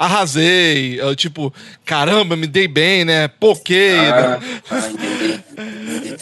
[0.00, 1.52] Arrasei, eu, tipo,
[1.84, 3.28] caramba, me dei bem, né?
[3.28, 3.98] Poquei.
[3.98, 4.62] Ah, né?
[4.70, 5.40] ah.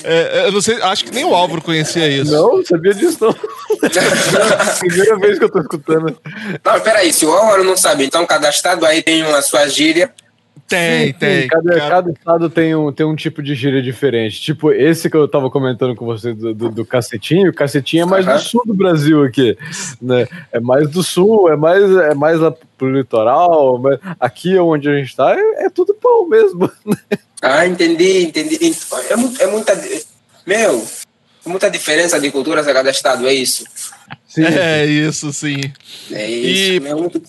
[0.02, 2.32] É, eu não sei, acho que nem o Álvaro conhecia isso.
[2.32, 3.32] Não, sabia disso não.
[4.80, 6.20] Primeira vez que eu tô escutando.
[6.64, 10.12] Não, peraí, se o Álvaro não sabe, então cada estado aí tem uma sua gíria.
[10.68, 11.48] Tem, tem.
[11.48, 14.40] Cada, Cara, cada estado tem um, tem um tipo de gíria diferente.
[14.40, 18.06] Tipo, esse que eu tava comentando com você do, do, do cacetinho, o cacetinho é
[18.06, 18.36] mais Aham.
[18.36, 19.56] do sul do Brasil aqui.
[20.00, 20.26] Né?
[20.52, 23.78] É mais do sul, é mais, é mais lá pro litoral.
[23.78, 26.70] mas aqui onde a gente tá, é, é tudo pão mesmo.
[27.40, 28.58] Ah, entendi, entendi.
[29.08, 29.80] É, muito, é muita.
[30.44, 30.84] Meu,
[31.46, 33.62] é muita diferença de culturas a cada estado, é isso.
[34.26, 34.42] Sim.
[34.44, 35.60] É isso, sim.
[36.10, 36.72] É isso.
[36.72, 37.22] E- meu, muito-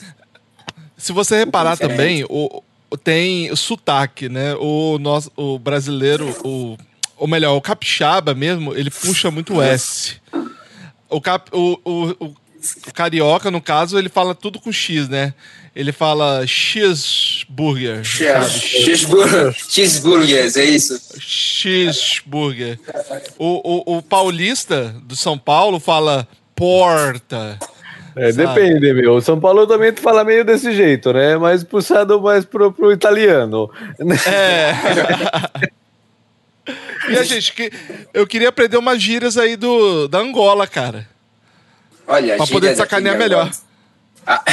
[0.98, 2.64] Se você reparar também, o-
[2.98, 4.56] tem sotaque, né?
[4.56, 6.78] O, nosso, o brasileiro, o,
[7.18, 10.16] ou melhor, o capixaba mesmo, ele puxa muito o S.
[11.10, 12.36] O, cap, o, o, o,
[12.94, 15.34] carioca, no caso, ele fala tudo com X, né?
[15.76, 18.04] Ele fala cheeseburger.
[18.04, 21.00] Cheeseburger, cheeseburgers, é isso.
[21.20, 22.80] Cheeseburger.
[23.38, 27.58] O, o, o paulista do São Paulo fala porta.
[28.20, 29.16] É, depende, meu.
[29.16, 31.38] O São Paulo também tu fala meio desse jeito, né?
[31.38, 33.72] Mais puxado mais pro, pro italiano.
[34.28, 34.74] É.
[37.10, 37.72] e a gente, que,
[38.14, 41.08] eu queria aprender umas gírias aí do, da Angola, cara.
[42.06, 43.50] Olha, Pra poder sacanear melhor.
[44.28, 44.44] Ah.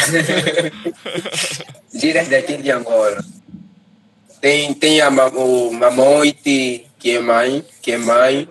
[1.93, 3.25] gírias daqui de Angola.
[4.41, 8.49] Tem, tem a, o mamoite, que é mãe, que é mãe.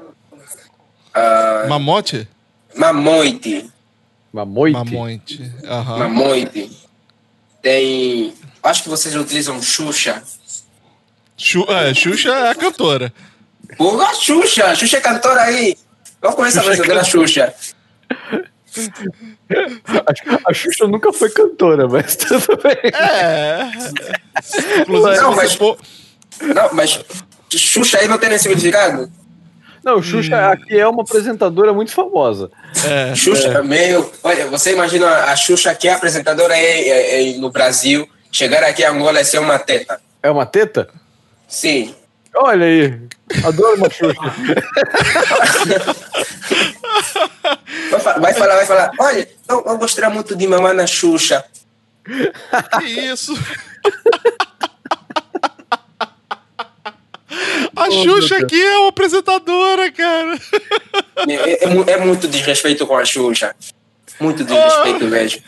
[1.13, 2.27] Ah, Mamote?
[2.75, 3.71] mamoite,
[4.35, 4.73] Mamoite.
[4.75, 5.51] Mamonte.
[5.65, 5.97] Aham.
[5.99, 6.69] mamoite.
[7.61, 8.33] Tem.
[8.61, 10.21] Acho que vocês utilizam Xuxa.
[11.37, 13.13] Xu, é, Xuxa é a cantora.
[13.77, 14.75] Porra, Xuxa!
[14.75, 15.77] Xuxa é cantora aí!
[16.21, 17.53] Eu conheço a verdadeira Xuxa.
[19.87, 22.91] A, a Xuxa nunca foi cantora, mas tudo bem.
[22.93, 23.69] É.
[24.81, 27.05] Inclusive, Não, mas- Não, mas
[27.49, 29.09] Xuxa aí não tem nem significado?
[29.85, 32.49] Não, Xuxa aqui é uma apresentadora muito famosa.
[32.89, 34.11] é, Xuxa, meu.
[34.23, 38.83] Olha, você imagina a Xuxa que é apresentadora aí, é, é, no Brasil, chegar aqui
[38.83, 40.01] a Angola e ser uma teta.
[40.23, 40.89] É uma teta?
[41.47, 41.93] Sim.
[42.35, 42.99] Olha aí.
[43.43, 44.19] Adoro uma Xuxa.
[48.19, 48.91] Vai falar, vai falar.
[48.99, 51.45] Olha, eu, eu gostaria muito de mamar na Xuxa.
[52.79, 53.33] que isso?
[57.85, 60.39] A Xuxa aqui é uma apresentadora, cara.
[61.27, 63.55] É, é mu- é muito desrespeito com a Xuxa.
[64.19, 65.41] Muito desrespeito mesmo.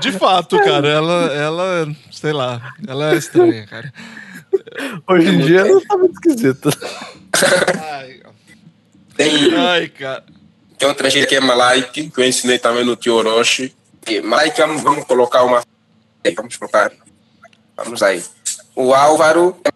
[0.00, 3.92] De fato, cara, ela, ela, sei lá, ela é estranha, cara.
[5.08, 6.70] Hoje em dia ela tá muito esquisita.
[7.92, 8.20] Ai,
[9.16, 10.24] Tem, ai cara.
[10.78, 13.74] tem outra gente que é Malaike, que eu ensinei também no tio Orochi.
[14.08, 15.62] E Malaike, vamos, vamos colocar uma.
[16.36, 16.90] Vamos colocar.
[17.76, 18.22] Vamos aí.
[18.74, 19.70] O Álvaro é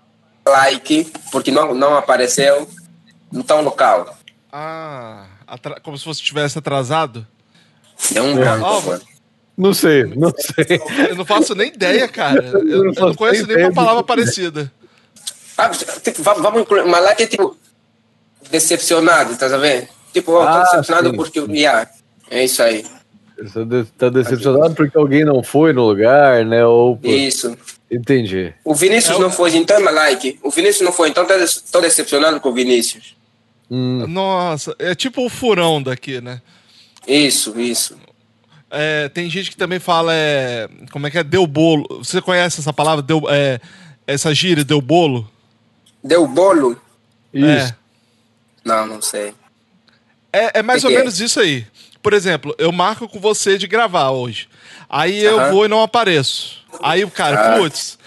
[0.50, 2.68] Malaike, porque não, não apareceu.
[3.32, 4.16] no tal local.
[4.52, 7.24] Ah, atra- como se você tivesse atrasado?
[8.14, 8.64] É um branco.
[8.64, 9.02] Ó, mano.
[9.56, 10.80] Não sei, não sei.
[11.10, 12.42] Eu não faço nem ideia, cara.
[12.44, 14.72] Eu, eu não faço conheço nem nenhuma ideia palavra parecida.
[15.56, 15.68] Ah,
[16.02, 16.84] tipo, va- vamos incluir.
[16.86, 17.56] Mas lá que é tipo.
[18.50, 19.86] Decepcionado, tá vendo?
[20.12, 21.16] Tipo, ó, tô Ah, decepcionado sim.
[21.16, 21.38] porque.
[21.52, 21.88] Yeah,
[22.30, 22.84] é isso aí.
[23.40, 26.64] Você de- tá decepcionado porque alguém não foi no lugar, né?
[26.66, 27.56] Ou por- Isso.
[27.90, 28.54] Entendi.
[28.64, 30.38] O Vinícius É o- não foi, então é like.
[30.42, 31.26] O Vinícius não foi, então
[31.72, 33.16] tô decepcionado com o Vinícius.
[33.70, 36.40] Hum, Nossa, é tipo o furão daqui, né?
[37.06, 37.96] Isso, isso.
[38.70, 41.86] É, tem gente que também fala, é, como é que é, deu bolo.
[41.98, 43.60] Você conhece essa palavra, deu, é,
[44.06, 45.28] essa gíria, deu bolo?
[46.02, 46.80] Deu bolo?
[47.34, 47.74] isso.
[48.64, 49.34] Não, não sei.
[50.32, 51.00] É, é mais Que ou que é?
[51.00, 51.66] menos isso aí.
[52.02, 54.48] Por exemplo, eu marco com você de gravar hoje.
[54.90, 56.58] Aí eu vou e não apareço.
[56.82, 57.58] Aí o cara, Ah.
[57.58, 57.98] putz,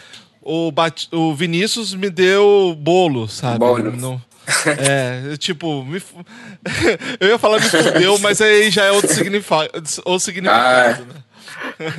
[0.41, 3.59] o, Bat- o Vinícius me deu bolo, sabe?
[3.59, 3.91] Bolo.
[3.95, 4.21] Não-
[4.77, 6.01] é, tipo, me
[7.19, 9.69] eu ia falar me fudeu, mas aí já é outro, signifa...
[10.03, 11.07] outro significado.
[11.09, 11.13] Ah.
[11.79, 11.93] né?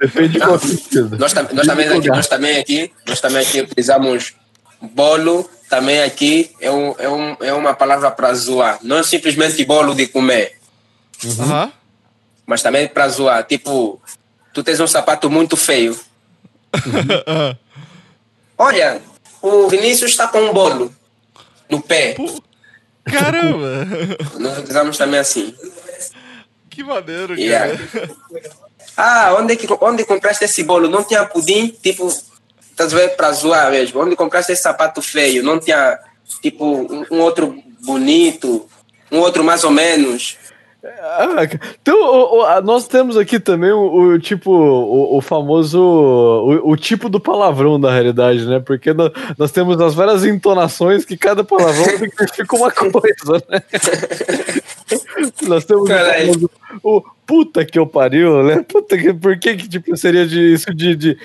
[0.00, 1.16] Depende de qual sentido.
[1.18, 4.34] Nós, tam- nós, também aqui, nós também aqui, nós também aqui utilizamos
[4.80, 8.78] bolo, também aqui é, um, é, um, é uma palavra para zoar.
[8.82, 10.58] Não é simplesmente bolo de comer,
[11.40, 11.72] Aham.
[12.52, 13.42] Mas também para zoar.
[13.44, 13.98] Tipo,
[14.52, 15.98] tu tens um sapato muito feio.
[18.58, 19.00] Olha,
[19.40, 20.94] o Vinícius está com um bolo
[21.70, 22.12] no pé.
[22.12, 22.42] Pô,
[23.04, 23.86] Caramba!
[24.38, 25.54] Nós utilizamos também assim.
[26.68, 27.40] que maneiro, cara.
[27.40, 27.80] Yeah.
[28.94, 30.90] Ah, onde, que, onde compraste esse bolo?
[30.90, 31.68] Não tinha pudim?
[31.68, 32.06] Tipo,
[32.70, 33.98] estás vendo para zoar mesmo.
[33.98, 35.42] Onde compraste esse sapato feio?
[35.42, 35.98] Não tinha,
[36.42, 38.68] tipo, um, um outro bonito,
[39.10, 40.36] um outro mais ou menos.
[40.84, 41.26] Ah,
[41.80, 47.20] então, o- o- nós temos aqui também o, o tipo, o, famoso, o, tipo do
[47.20, 48.58] palavrão da realidade, né?
[48.58, 53.62] Porque nó- nós, temos as várias entonações que cada palavrão significa uma coisa, né?
[55.46, 56.26] nós temos o, Caralho.
[56.32, 56.50] famoso,
[56.82, 58.64] o puta que eu pariu, né?
[58.68, 61.18] Puta que, por que que tipo, seria de, isso de, de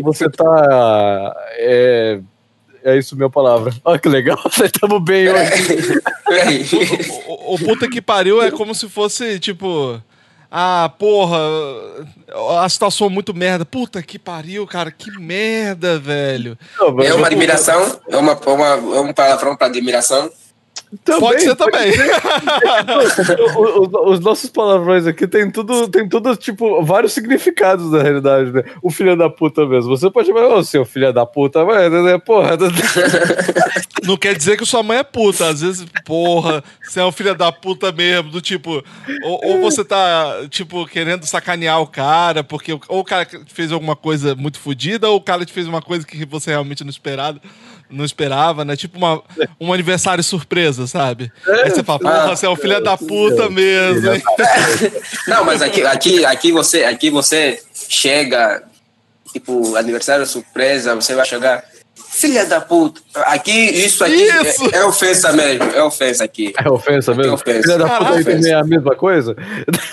[0.00, 1.36] você tá...
[1.58, 2.20] É,
[2.84, 3.72] é isso minha palavra.
[3.84, 6.00] Olha que legal, estamos bem hoje.
[6.26, 6.66] Peraí.
[7.26, 10.00] O, o puta que pariu é como se fosse, tipo.
[10.52, 11.38] Ah, porra,
[12.60, 13.64] a situação é muito merda.
[13.64, 16.58] Puta que pariu, cara, que merda, velho.
[17.04, 18.00] É uma admiração?
[18.08, 20.28] É, uma, uma, é um palavrão para admiração?
[21.04, 21.92] Também, Pode ser também.
[23.56, 28.50] O- o- os nossos palavrões aqui tem tudo, tem tudo, tipo, vários significados na realidade,
[28.50, 28.64] né?
[28.82, 29.96] O filho da puta mesmo.
[29.96, 32.56] Você pode chamar, ô seu filho da puta, mas, né, porra.
[34.04, 35.48] Não quer dizer que sua mãe é puta.
[35.48, 38.30] Às vezes, porra, você é um filho da puta mesmo.
[38.30, 38.82] Do tipo,
[39.22, 43.94] ou, ou você tá, tipo, querendo sacanear o cara, porque ou o cara fez alguma
[43.94, 47.40] coisa muito fodida, ou o cara te fez uma coisa que você realmente não esperava.
[47.90, 48.76] Não esperava, né?
[48.76, 49.22] Tipo uma,
[49.60, 51.32] um aniversário surpresa, sabe?
[51.46, 54.22] Aí você fala, porra, você é um filho da puta mesmo, hein?
[55.26, 58.62] Não, mas aqui, aqui, aqui, você, aqui você chega,
[59.32, 61.64] tipo, aniversário surpresa, você vai chegar.
[62.10, 63.00] Filha da puta.
[63.14, 64.68] Aqui, isso aqui Isso!
[64.74, 65.64] É, é ofensa mesmo.
[65.70, 66.52] É ofensa aqui.
[66.58, 67.32] É ofensa mesmo?
[67.32, 67.62] É ofensa.
[67.62, 69.36] Filha da puta aí também é a mesma coisa?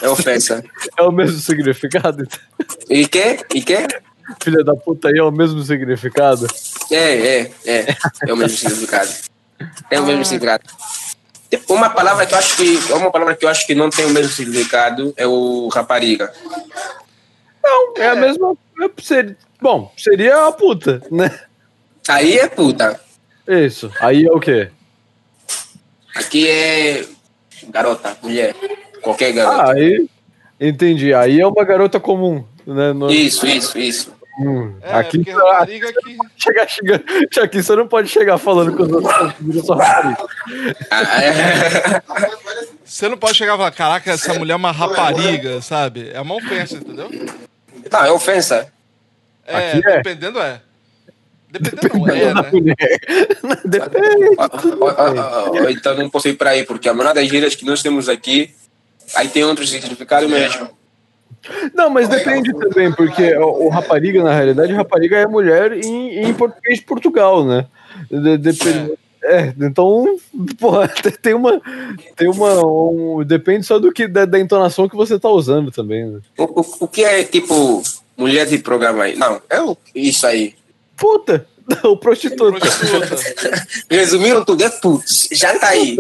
[0.02, 0.64] É ofensa.
[0.98, 2.28] É o mesmo significado?
[2.90, 3.40] E que?
[3.54, 3.88] E que?
[4.44, 6.48] Filha da puta aí é o mesmo significado?
[6.92, 7.96] É, é, é.
[8.28, 9.10] É o mesmo significado.
[9.90, 10.64] É o mesmo significado.
[11.70, 14.10] Uma palavra que eu acho que uma palavra que eu acho que não tem o
[14.10, 16.32] mesmo significado é o rapariga.
[17.64, 18.54] Não, é, a mesma.
[18.82, 21.40] é- seria- bom, seria a puta, né?
[22.08, 23.00] Aí é puta.
[23.48, 23.90] Isso.
[24.02, 24.70] Aí é o quê?
[26.16, 27.06] Aqui é
[27.70, 28.54] garota, mulher,
[29.02, 29.64] qualquer garota.
[29.64, 30.10] Ah, aí.
[30.60, 31.14] Entendi.
[31.14, 32.92] Aí é uma garota comum, né?
[32.92, 34.12] No- Isso, isso, isso.
[34.40, 36.18] Hum, É, aqui, porque rapariga aqui.
[36.38, 37.04] chegar, chega,
[37.44, 40.28] aqui você não pode chegar falando com os outros viram só rapariga.
[40.92, 42.02] Ah.
[42.86, 46.10] Você não pode chegar e falar, caraca, essa mulher é uma rapariga, sabe?
[46.14, 47.10] É uma ofensa, entendeu?
[47.92, 48.72] Não, é ofensa.
[49.46, 49.98] É, Aqui é.
[49.98, 50.62] dependendo é.
[51.50, 52.42] Dependendo não é, né?
[53.66, 54.36] Depende.
[54.38, 54.48] Ó,
[54.82, 57.82] ó, ó, Então não posso ir para aí, porque a maioria das gírias que nós
[57.82, 58.54] temos aqui,
[59.16, 60.70] aí tem outro significado mesmo.
[61.74, 66.34] Não, mas depende também, porque o, o rapariga, na realidade, rapariga é mulher em, em
[66.34, 67.66] português de Portugal, né?
[68.10, 68.94] De- depende-
[69.24, 70.18] é, então,
[70.60, 70.88] porra,
[71.22, 71.62] tem uma.
[72.16, 72.66] Tem uma.
[72.66, 76.06] um- depende só do que, da, da entonação que você tá usando também.
[76.06, 76.20] Né?
[76.38, 77.82] O, o, o que é tipo
[78.16, 79.16] mulher de programa aí?
[79.18, 80.54] Não, é o- isso aí.
[80.96, 81.46] Puta!
[81.84, 82.58] O prostituta.
[82.60, 83.18] Prostituta.
[83.92, 85.98] Resumiram tudo, é putz, já tá aí.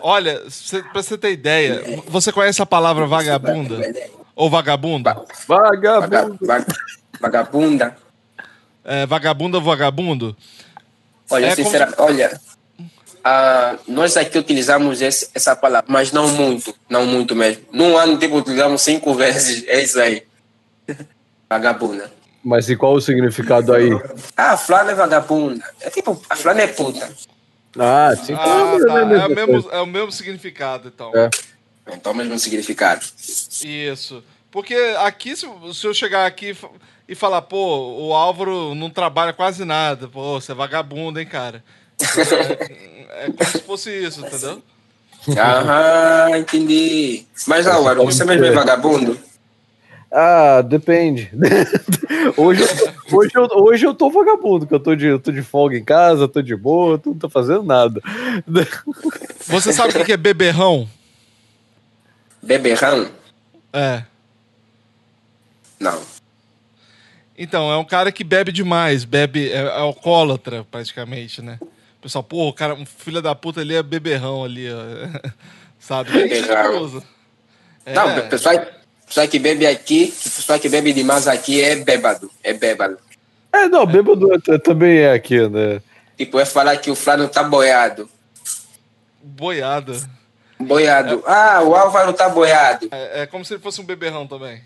[0.00, 3.80] Olha, cê, pra você ter ideia, você conhece a palavra vagabunda?
[4.34, 5.16] Ou vagabunda?
[5.46, 6.00] Vagabundo.
[6.00, 6.66] Vaga- vaga-
[7.20, 7.96] Vagabunda.
[8.84, 10.36] É, vagabunda ou vagabundo?
[11.30, 12.38] Olha, É como- sincera, olha,
[13.24, 17.64] ah, nós aqui utilizamos esse, essa palavra, mas não muito, não muito mesmo.
[17.72, 20.22] Num ano, tipo, utilizamos cinco vezes, é isso aí.
[21.48, 22.12] Vagabunda.
[22.44, 23.88] Mas e qual o significado aí?
[24.36, 25.64] Ah, fulano é vagabunda.
[25.80, 27.10] É tipo, a fulana é puta.
[27.78, 28.34] Ah, sim.
[28.34, 29.04] Ah, tá.
[29.04, 31.12] né, É o, mesmo, é o mesmo significado, então.
[31.14, 31.28] É.
[31.92, 33.04] Então, o mesmo significado.
[33.62, 34.22] Isso.
[34.50, 36.70] Porque aqui, se, se eu chegar aqui e fa-
[37.14, 41.62] falar, pô, o Álvaro não trabalha quase nada, pô, você é vagabundo, hein, cara?
[42.00, 44.62] É, é como se fosse isso, entendeu?
[45.38, 47.24] Ah, entendi.
[47.46, 49.18] Mas, Álvaro, você mesmo é vagabundo?
[50.18, 51.30] Ah, depende.
[52.38, 55.42] hoje, eu, hoje, eu, hoje eu tô vagabundo, que eu tô de, eu tô de
[55.42, 58.00] folga em casa, tô de boa, tô- não tô fazendo nada.
[59.46, 60.88] Você sabe o que é beberrão?
[62.42, 63.10] Beberrão?
[63.74, 64.04] É.
[65.78, 66.00] Não.
[67.36, 71.58] Então, é um cara que bebe demais, bebe, é, é alcoólatra, praticamente, né?
[71.98, 75.28] O pessoal, pô, o cara, um filho da puta ali é beberrão ali, ó.
[75.78, 76.10] Sabe?
[76.10, 77.02] Beberrão.
[77.84, 78.54] É, Não, o pessoal,
[79.06, 82.30] pessoal que bebe aqui, o pessoal que bebe demais aqui é bêbado.
[82.42, 82.98] É bêbado.
[83.52, 85.80] É, não, bêbado é- também é aqui, né?
[86.16, 88.08] Tipo, é falar que o Flávio tá boiado.
[89.22, 89.94] boiada.
[90.58, 91.22] Boiado.
[91.26, 92.88] Ah, o Álvaro tá boiado.
[92.90, 94.62] É, é como se ele fosse um beberrão também.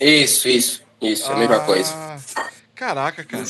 [0.00, 0.82] Isso, isso.
[1.00, 1.92] Isso, é a mesma Ah, coisa.
[2.74, 3.42] Caraca, cara.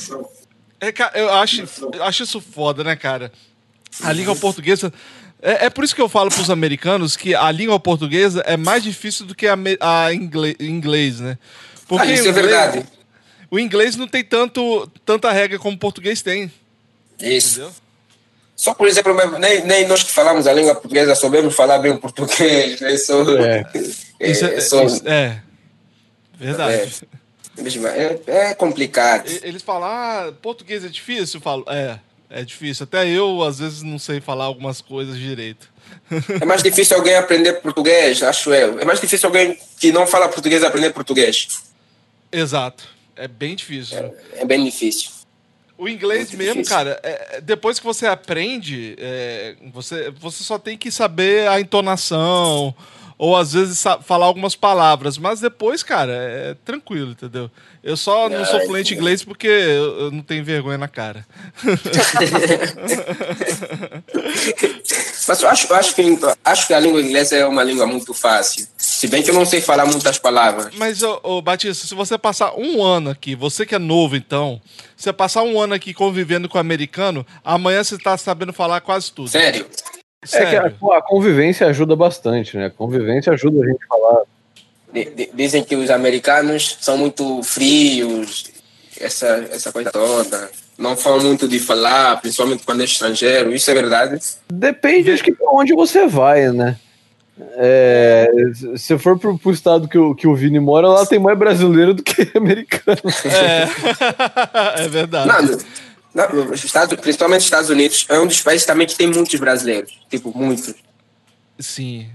[0.81, 3.31] É, eu, acho, eu acho isso foda, né, cara?
[4.03, 4.93] A língua portuguesa.
[5.43, 8.83] É, é por isso que eu falo pros americanos que a língua portuguesa é mais
[8.83, 11.39] difícil do que a, a inglês, né?
[11.91, 12.87] Ah, isso é o inglês- verdade.
[13.51, 16.53] O inglês não tem tanto, tanta regra como o português tem,
[17.21, 17.61] Isso.
[17.61, 17.75] entendeu?
[18.55, 21.99] Só por exemplo, nem, nem nós que falamos a língua portuguesa sabemos falar bem o
[21.99, 22.79] português.
[22.81, 22.97] Né?
[22.99, 23.67] Só, É.
[24.21, 25.41] é, Isso é, só- isso- é.
[26.39, 26.93] Verdade.
[27.59, 29.27] mesmo, é, é complicado.
[29.43, 31.39] Eles falam, ah, português é difícil?
[31.39, 31.99] Eu falo, é,
[32.31, 32.85] é difícil.
[32.85, 35.69] Até eu, às vezes, não sei falar algumas coisas direito.
[36.41, 38.79] É mais difícil alguém aprender português, acho eu.
[38.79, 41.65] É mais difícil alguém que não fala português aprender português.
[42.31, 42.85] Exato.
[43.17, 44.15] É bem difícil.
[44.35, 45.11] É bem difícil.
[45.77, 46.77] O inglês Muito mesmo, difícil.
[46.77, 51.59] cara, é- é- depois que você aprende, é, você, você só tem que saber a
[51.61, 52.75] entonação,
[53.21, 57.51] ou às vezes falar algumas palavras, mas depois, cara, é tranquilo, entendeu?
[57.85, 61.27] Eu só não sou fluente em inglês porque eu, não tenho vergonha na cara.
[65.29, 66.03] Mas eu acho, eu acho, que,
[66.45, 68.67] acho que a língua inglesa é uma língua muito fácil.
[68.77, 70.75] Se bem que eu não sei falar muitas palavras.
[70.77, 74.61] Mas, ô, ô, Batista, se você passar um ano aqui, você que é novo, então,
[74.97, 78.81] se você passar um ano aqui convivendo com o americano, amanhã você tá sabendo falar
[78.81, 79.29] quase tudo.
[79.29, 79.67] Sério.
[80.23, 80.93] É que a, Sério.
[80.93, 82.67] a convivência ajuda bastante, né?
[82.67, 84.23] A convivência ajuda a gente a falar.
[84.93, 88.51] Di- di- Dizem que os americanos são muito frios,
[89.01, 90.51] essa, essa coisa toda.
[90.77, 93.53] Não falam muito de falar, principalmente quando é estrangeiro.
[93.55, 94.19] Isso é verdade?
[94.53, 96.77] Depende, acho que pra onde você vai, né?
[97.57, 98.29] É,
[98.77, 101.95] se for pro, pro estado que o, que o Vini mora, lá tem mais brasileiro
[101.95, 102.99] do que americano.
[104.77, 105.29] É, é verdade.
[105.29, 105.59] Não,
[106.15, 109.39] não, os Estados, principalmente os Estados Unidos, é um dos países também que tem muitos
[109.39, 109.93] brasileiros.
[110.11, 110.75] Tipo, muitos.
[111.59, 112.09] Sim.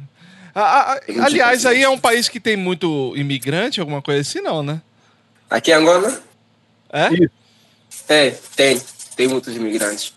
[0.53, 4.63] A- a- aliás, aí é um país que tem muito imigrante, alguma coisa assim, não,
[4.63, 4.81] né?
[5.49, 6.21] Aqui em Angola,
[6.91, 7.09] É?
[8.07, 8.81] É, tem.
[9.15, 10.13] Tem muitos imigrantes.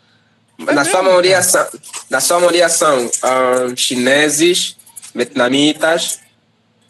[0.67, 1.67] É na, sua maioria são,
[2.11, 4.77] na sua maioria são ah, chineses,
[5.15, 6.21] vietnamitas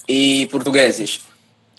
[0.09, 1.21] e portugueses.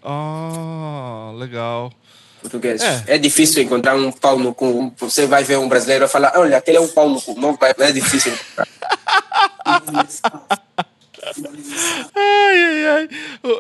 [0.04, 1.92] Ah, legal.
[2.40, 2.82] Portugueses.
[2.82, 3.16] É.
[3.16, 3.18] É.
[3.18, 4.94] difícil encontrar um pau no cu.
[4.98, 7.40] Você vai ver um brasileiro e falar, olha, aquele é um pau no cu.
[7.40, 8.34] Não, vai, é difícil.
[12.16, 13.10] Ai, ai, ai.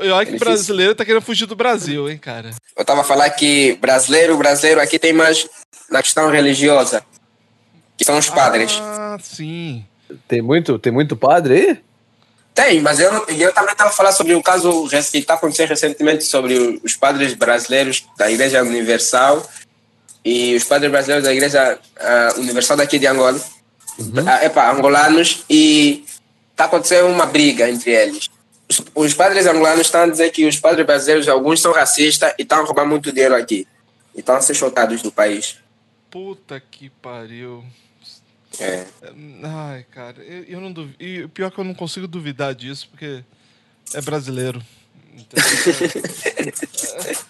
[0.01, 2.51] Eu acho que É brasileiro tá querendo fugir do Brasil, hein, cara.
[2.75, 5.47] Eu estava a falar que brasileiro, brasileiro aqui tem mais
[5.89, 7.03] na questão religiosa,
[7.97, 8.80] que são os padres.
[8.82, 9.86] Ah, sim.
[10.27, 11.88] Tem muito, tem muito padre aí?
[12.53, 16.25] Tem, mas eu, eu também estava a falar sobre o caso que está acontecendo recentemente
[16.25, 19.47] sobre os padres brasileiros da Igreja Universal
[20.25, 23.39] e os padres brasileiros da Igreja ah, Universal daqui de Angola.
[24.25, 26.05] Ah, epa, angolanos, e
[26.51, 28.29] está acontecendo uma briga entre eles.
[28.69, 32.43] Os, os padres angolanos estão a dizer que os padres brasileiros, alguns são racistas e
[32.43, 33.67] estão a roubar muito dinheiro aqui.
[34.15, 35.57] E estão a ser chocados do país.
[36.09, 37.63] Puta que pariu.
[38.60, 38.86] É.
[39.43, 40.95] Ai, cara, eu, eu não duvido.
[40.99, 43.24] E o pior é que eu não consigo duvidar disso, porque
[43.93, 44.62] é brasileiro.
[45.16, 45.45] Entendeu?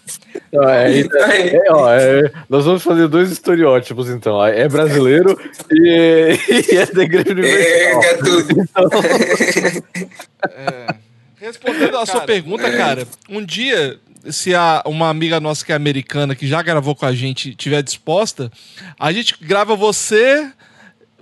[0.51, 4.43] Não, é, é, ó, é, nós vamos fazer dois estereótipos, então.
[4.43, 5.39] É brasileiro
[5.71, 6.35] e,
[6.71, 8.03] e é da Igreja É, Universal.
[8.03, 9.83] é tudo.
[10.51, 10.95] É.
[11.35, 13.99] Respondendo a sua pergunta, cara, um dia,
[14.29, 17.81] se a, uma amiga nossa que é americana, que já gravou com a gente, tiver
[17.81, 18.51] disposta,
[18.97, 20.49] a gente grava você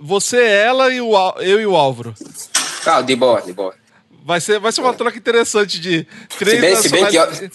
[0.00, 2.14] Você, ela e o Al- eu e o Álvaro.
[2.86, 3.74] Ah, de boa, de boa.
[4.24, 6.06] Vai ser, vai ser uma troca interessante de
[6.38, 7.50] três bem- se bem que nacionais-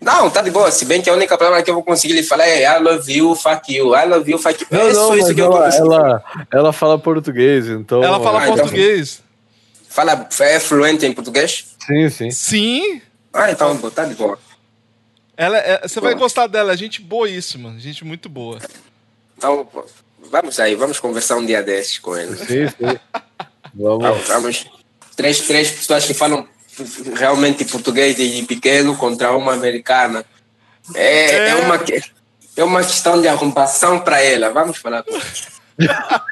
[0.00, 0.70] Não, tá de boa.
[0.70, 3.12] Se bem que a única palavra que eu vou conseguir lhe falar é I love
[3.12, 3.94] you, fuck you.
[3.94, 4.66] I love you, fuck you.
[4.70, 8.02] Não, é não, isso que eu vou ela, ela, ela fala português, então.
[8.02, 9.22] Ela fala Ah, então- português.
[9.88, 11.74] Fala, é fluente em português?
[11.86, 12.30] Sim, sim.
[12.30, 13.02] Sim.
[13.32, 14.38] Ah, então tá de boa.
[15.36, 16.24] Ela é- você vai Boa.
[16.24, 18.58] gostar dela, é gente boíssima, gente muito boa.
[19.36, 19.66] Então,
[20.30, 22.36] vamos aí, vamos conversar um dia desses com ele.
[22.36, 22.98] Sim, sim.
[23.74, 24.02] Vamos.
[24.02, 24.66] Vamos, vamos.
[25.16, 26.48] Três, três pessoas que falam
[27.14, 30.24] realmente português de pequeno contra uma americana.
[30.94, 31.48] É, é.
[31.50, 31.54] É.
[31.56, 31.78] uma,
[32.56, 34.50] é uma questão de arrumação para ela.
[34.50, 36.24] Vamos falar com ela.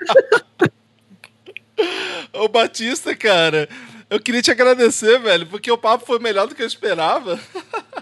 [2.33, 3.69] Ô Batista, cara,
[4.11, 7.39] eu queria te agradecer, velho, porque o papo foi melhor do que eu esperava.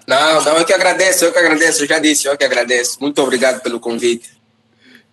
[0.06, 2.98] Não, não, eu que agradeço, eu que agradeço, eu já disse, eu que agradeço.
[3.00, 4.35] Muito obrigado pelo convite.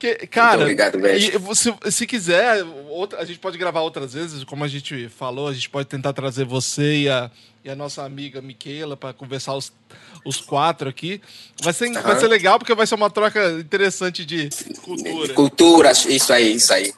[0.03, 1.55] Que, cara, obrigado, velho.
[1.55, 5.53] se, se quiser, outra, a gente pode gravar outras vezes, como a gente falou, a
[5.53, 7.31] gente pode tentar trazer você e a,
[7.63, 9.71] e a nossa amiga Miquela para conversar os,
[10.25, 11.21] os quatro aqui.
[11.61, 12.19] Vai ser, vai Aham.
[12.19, 14.49] ser legal porque vai ser uma troca interessante de
[14.81, 15.33] cultura.
[15.33, 16.93] Culturas, isso aí, isso aí.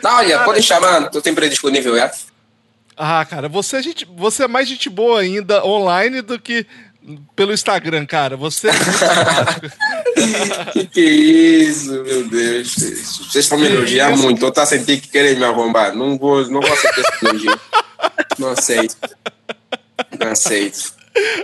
[0.00, 2.12] Não, olha, pode chamar, estou sempre disponível, é?
[2.96, 6.64] Ah, cara, você é, gente, você é mais gente boa ainda online do que
[7.34, 8.36] pelo Instagram, cara.
[8.36, 8.88] Você é muito
[10.72, 12.74] que que é isso, meu Deus.
[12.74, 14.22] Vocês estão me isso?
[14.22, 14.44] muito.
[14.44, 15.94] Eu tô a sentir que querem me arrombar.
[15.94, 17.60] Não vou, não vou aceitar esse elogio.
[18.38, 18.96] Não aceito.
[20.18, 20.92] Não aceito.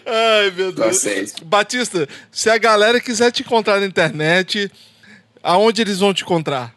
[0.06, 0.96] Ai, meu Não Deus.
[0.98, 1.44] aceito.
[1.44, 4.70] Batista, se a galera quiser te encontrar na internet,
[5.42, 6.73] aonde eles vão te encontrar?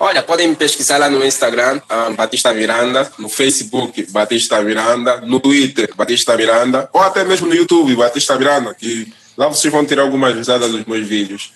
[0.00, 5.40] Olha, podem me pesquisar lá no Instagram, ah, Batista Miranda, no Facebook, Batista Miranda, no
[5.40, 9.98] Twitter, Batista Miranda, ou até mesmo no YouTube, Batista Miranda, que lá vocês vão ter
[9.98, 11.52] algumas risadas dos meus vídeos.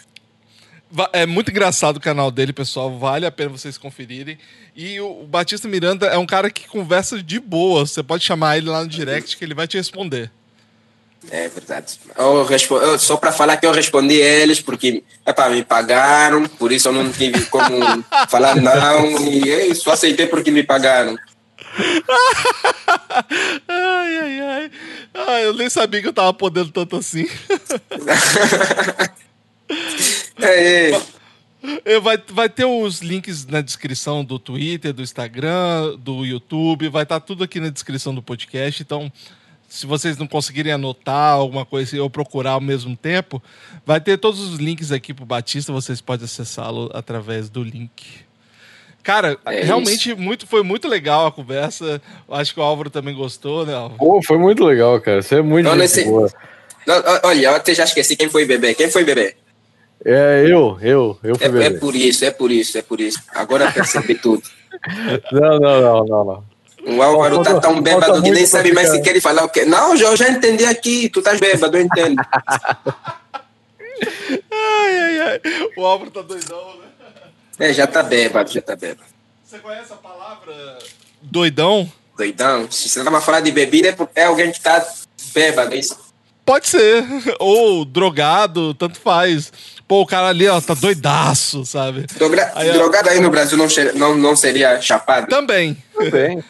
[1.13, 2.99] É muito engraçado o canal dele, pessoal.
[2.99, 4.37] Vale a pena vocês conferirem.
[4.77, 7.87] E o Batista Miranda é um cara que conversa de boa.
[7.87, 10.31] Você pode chamar ele lá no direct que ele vai te responder.
[11.31, 11.99] É verdade.
[12.17, 16.73] Eu respo- eu- só para falar que eu respondi eles, porque epa, me pagaram, por
[16.73, 17.69] isso eu não tive como
[18.29, 21.17] falar não, e eu só aceitei porque me pagaram.
[23.69, 24.71] Ai, ai, ai.
[25.15, 27.27] Ah, eu nem sabia que eu tava podendo tanto assim.
[30.41, 31.03] É, é.
[31.85, 36.89] Eh, Vai, vai ter os links na descrição do Twitter, do Instagram, do YouTube.
[36.89, 38.83] Vai estar tudo aqui na descrição do podcast.
[38.83, 39.11] Então,
[39.73, 43.43] se vocês não conseguirem anotar alguma coisa ou procurar ao mesmo tempo,
[43.87, 45.73] vai ter todos os links aqui pro Batista.
[45.73, 48.21] Vocês podem acessá-lo através do link.
[49.03, 52.03] Cara, É realmente muito, foi muito legal a conversa.
[52.31, 53.99] Acho que o Álvaro também gostou, né, Álvaro?
[53.99, 55.23] Pô, foi muito legal, cara.
[55.23, 56.31] Você é muito Não, nesse- boa.
[56.87, 58.75] Não, olha, eu até já esqueci quem foi bebê.
[58.75, 59.35] Quem foi bebê?
[60.05, 63.19] É, eu, eu, eu fui É, é por isso, é por isso, é por isso.
[63.35, 64.43] Agora percebi tudo.
[65.33, 66.45] Não, não, não, não, não.
[66.85, 69.65] O Álvaro tá tão bêbado que nem sabe mais se quer falar o quê.
[69.65, 72.21] Não, eu já entendi aqui, tu estás bêbado, eu entendo.
[74.51, 75.41] Ai, ai, ai.
[75.77, 76.87] O Álvaro tá doidão, né?
[77.59, 79.09] É, já tá bêbado, já tá bêbado.
[79.45, 80.79] Você conhece a palavra
[81.21, 81.91] doidão?
[82.17, 82.71] Doidão.
[82.71, 84.85] Se você tava falando de bebida, é porque é alguém que tá
[85.35, 85.97] bêbado, é isso?
[86.45, 87.05] Pode ser.
[87.39, 89.53] Ou drogado, tanto faz.
[89.87, 92.07] Pô, o cara ali, ó, tá doidaço, sabe?
[92.17, 92.73] Droga- Aí, ó.
[92.73, 95.29] drogado aí no Brasil não, não, não seria chapado.
[95.29, 95.77] Também.
[96.11, 96.43] Bem.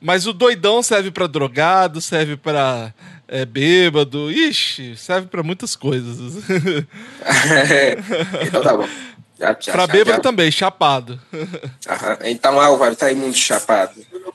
[0.00, 2.92] Mas o doidão serve pra drogado, serve pra
[3.26, 4.30] é, bêbado.
[4.30, 6.44] Ixi, serve pra muitas coisas.
[8.46, 8.88] então tá bom.
[9.38, 10.20] Já, já, pra já, bêbado já.
[10.20, 11.20] também, chapado.
[11.88, 12.18] Aham.
[12.24, 13.92] Então Álvaro tá aí muito chapado.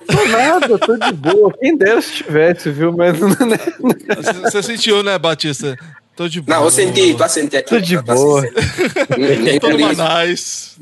[0.07, 1.53] Tô nada, tô de boa.
[1.59, 2.93] Quem dera se tivesse, viu?
[2.93, 5.77] Mas é Você você sentiu, né, Batista?
[6.15, 6.57] Tô de boa.
[6.57, 7.69] Não, eu senti, tô a sentir aqui.
[7.69, 8.43] Tô de Tô a boa.
[9.59, 9.97] Tô por isso.
[9.97, 10.77] manais.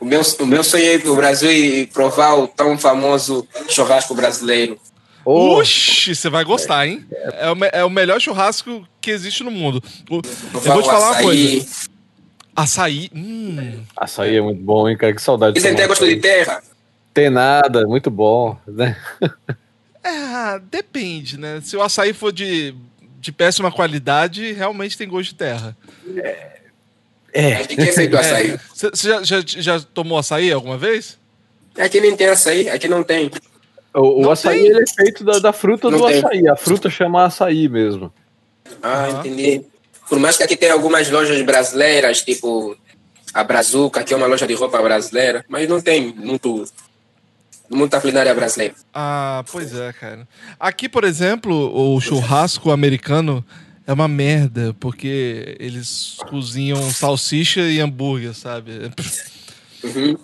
[0.00, 4.14] O meu, o meu sonho é ir pro Brasil e provar o tão famoso churrasco
[4.14, 4.78] brasileiro.
[5.24, 7.06] Ô, Oxi, você vai gostar, hein?
[7.34, 9.82] É o, é o melhor churrasco que existe no mundo.
[10.10, 10.20] O-
[10.54, 11.66] eu vou te o falar uma coisa.
[12.56, 13.10] Açaí.
[13.14, 13.82] Hum.
[13.96, 15.14] açaí é muito bom, hein, cara?
[15.14, 15.60] Que saudade.
[15.60, 16.62] tomar tem gosto de terra.
[17.14, 18.96] Tem nada, muito bom, né?
[20.02, 21.60] É, depende, né?
[21.62, 22.74] Se o açaí for de,
[23.20, 25.76] de péssima qualidade, realmente tem gosto de terra.
[27.32, 27.58] É.
[27.58, 28.58] Mas de que é feito o açaí?
[28.74, 31.18] Você já, já, já tomou açaí alguma vez?
[31.78, 33.30] Aqui nem tem açaí, aqui não tem.
[33.94, 34.70] O, o Não açaí tem.
[34.70, 36.18] ele é feito da, da fruta Não do tem.
[36.18, 36.48] açaí.
[36.48, 38.12] A fruta chama açaí mesmo.
[38.82, 39.64] Ah, entendi.
[40.08, 42.76] Por mais que aqui tem algumas lojas brasileiras, tipo
[43.32, 46.64] a Brazuca, que é uma loja de roupa brasileira, mas não tem muito,
[47.70, 48.74] muita culinária brasileira.
[48.92, 50.26] Ah, pois é, cara.
[50.58, 53.44] Aqui, por exemplo, o churrasco americano
[53.86, 58.90] é uma merda, porque eles cozinham salsicha e hambúrguer, sabe?
[59.82, 60.16] Uhum.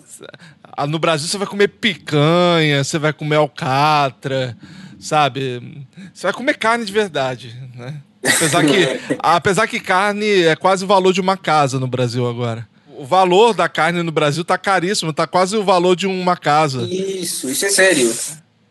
[0.75, 4.55] Ah, No Brasil você vai comer picanha, você vai comer alcatra,
[4.99, 5.85] sabe?
[6.13, 7.95] Você vai comer carne de verdade, né?
[8.23, 12.67] Apesar que, apesar que carne é quase o valor de uma casa no Brasil agora.
[12.97, 16.81] O valor da carne no Brasil tá caríssimo, tá quase o valor de uma casa.
[16.81, 18.11] Isso, isso é sério.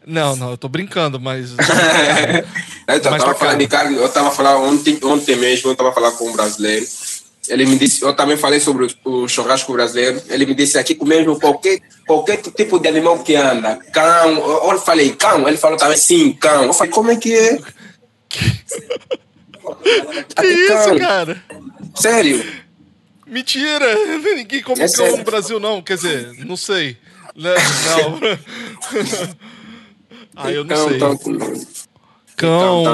[0.04, 1.50] Não, não, eu tô brincando, mas.
[2.88, 6.16] eu tava tá falando de carne, eu tava falando ontem, ontem mesmo, eu tava falando
[6.16, 6.86] com um brasileiro.
[7.48, 10.20] Ele me disse, eu também falei sobre o, o churrasco brasileiro.
[10.28, 14.72] Ele me disse aqui que mesmo qualquer, qualquer tipo de animal que anda, cão, eu,
[14.72, 16.64] eu falei cão, ele falou também sim, cão.
[16.64, 17.58] Eu falei, como é que é?
[20.36, 21.40] que isso, cara?
[21.94, 22.65] Sério?
[23.26, 23.86] Mentira!
[24.36, 25.82] Ninguém come É cão no Brasil, não.
[25.82, 26.96] Quer dizer, não sei.
[27.34, 27.54] Né?
[27.86, 28.18] Não.
[30.36, 30.98] ah, eu não sei.
[30.98, 31.66] comendo.
[32.36, 32.84] Cão.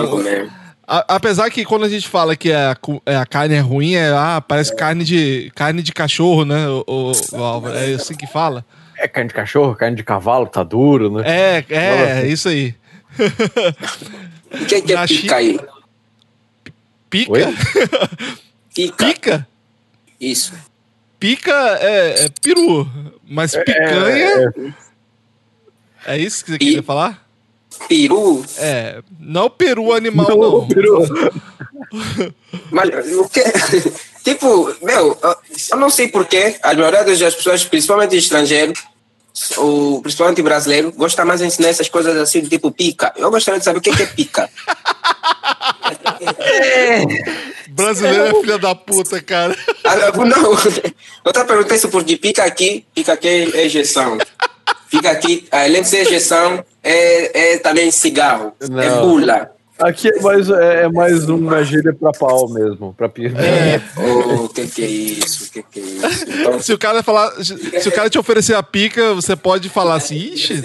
[0.86, 3.94] A- apesar que quando a gente fala que a, cu- é, a carne é ruim,
[3.94, 7.68] é, ah, parece carne de, carne de cachorro, né, o, o-?
[7.68, 8.64] É assim que fala?
[8.98, 11.22] É carne de cachorro, carne de cavalo, tá duro, né?
[11.24, 12.74] É, é, é isso aí.
[14.50, 15.60] O que, que é pica aí?
[17.08, 17.32] Pica?
[18.74, 18.96] Pica.
[19.06, 19.48] Pica?
[20.22, 20.52] Isso.
[21.18, 22.88] Pica é, é peru,
[23.28, 24.52] mas picanha...
[26.06, 27.26] É, isso que você queria falar?
[27.88, 28.44] Peru.
[28.58, 30.68] É, não peru animal, Não, não.
[30.68, 31.04] peru.
[32.70, 33.42] Mas o que.
[34.24, 35.36] Tipo, meu, eu-
[35.72, 38.82] eu não sei porquê, a maioria das pessoas, principalmente estrangeiros,
[39.56, 43.12] ou principalmente brasileiro, gosta mais de ensinar essas coisas assim, tipo pica.
[43.16, 44.48] Eu gostaria de saber o que que é pica.
[47.70, 49.56] Brasileiro é filha da puta, cara.
[49.84, 50.52] Ah, Não,
[51.24, 54.18] eu tava perguntando isso porque pica aqui, pica aqui é ejeção.
[54.88, 59.08] Fica aqui, além de ser ejeção, é, é também cigarro, é Não.
[59.08, 59.50] bula.
[59.82, 63.32] Aqui é mais, é, é mais uma gíria pra pau mesmo, pra pia.
[63.96, 65.44] Oh, o que que é isso?
[65.44, 66.24] O que que é isso?
[66.28, 69.96] Então, Se o cara falar, se o cara te oferecer a pica, você pode falar
[69.96, 70.62] assim, ixi.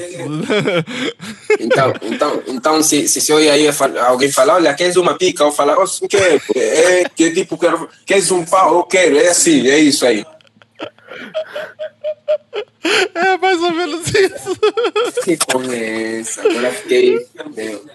[1.59, 3.68] Então, então, então se, se, se eu ia aí
[4.07, 5.43] alguém falar, olha, queres uma pica?
[5.43, 6.41] Eu falar, oh, sim, quero.
[6.55, 8.76] É, que tipo, quero, queres um pau?
[8.76, 9.18] Eu quero.
[9.18, 10.24] É assim, é isso aí.
[13.13, 14.57] É mais ou menos isso.
[15.24, 16.41] Que conversa.
[16.41, 17.86] Agora fiquei, meu,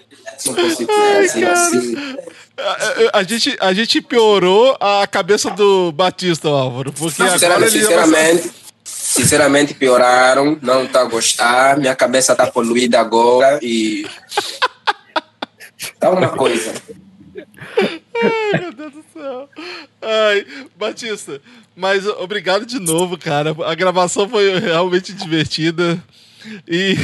[0.45, 1.53] não consigo Ai, cara.
[1.53, 1.95] assim.
[2.57, 6.93] A, a gente, a gente piorou a cabeça do Batista, Álvaro.
[6.93, 8.51] Porque agora Sinceramente, ele sinceramente,
[8.83, 14.05] sinceramente, pioraram, não tá a gostar, minha cabeça tá poluída agora e...
[15.99, 16.73] Tá uma coisa.
[18.21, 19.49] Ai, meu Deus do céu.
[20.01, 20.45] Ai,
[20.77, 21.41] Batista,
[21.75, 23.55] mas obrigado de novo, cara.
[23.65, 26.01] A gravação foi realmente divertida.
[26.67, 26.95] E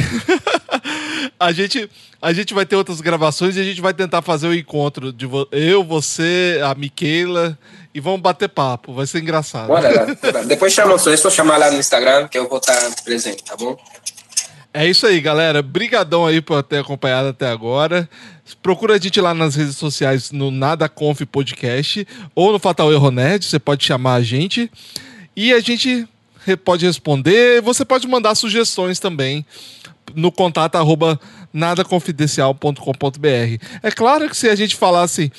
[1.39, 1.89] a gente,
[2.21, 5.25] a gente vai ter outras gravações e a gente vai tentar fazer o encontro de
[5.25, 7.57] vo- eu, você, a Miquela
[7.93, 8.93] e vamos bater papo.
[8.93, 9.67] Vai ser engraçado.
[9.67, 10.15] Bora lá.
[10.21, 10.45] bora.
[10.45, 13.77] Depois chama é só chamar lá no Instagram que eu vou estar presente, tá bom?
[14.79, 15.61] É isso aí, galera.
[15.61, 18.09] Brigadão aí por ter acompanhado até agora.
[18.63, 23.11] Procura a gente lá nas redes sociais no Nada Conf Podcast ou no Fatal Erro
[23.11, 24.71] Nerd, você pode chamar a gente
[25.35, 26.07] e a gente
[26.63, 27.61] pode responder.
[27.61, 29.45] Você pode mandar sugestões também
[30.15, 31.19] no contato arroba
[31.51, 33.65] nadaconfidencial.com.br.
[33.83, 35.29] É claro que se a gente falasse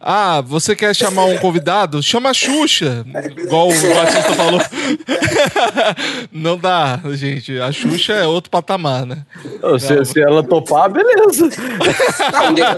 [0.00, 2.00] ah, você quer chamar um convidado?
[2.02, 3.04] Chama a Xuxa,
[3.36, 4.60] igual o Batista falou.
[6.30, 7.60] Não dá, gente.
[7.60, 9.26] A Xuxa é outro patamar, né?
[9.60, 11.50] Não, se, se ela topar, beleza.
[12.32, 12.76] Não, um, dia...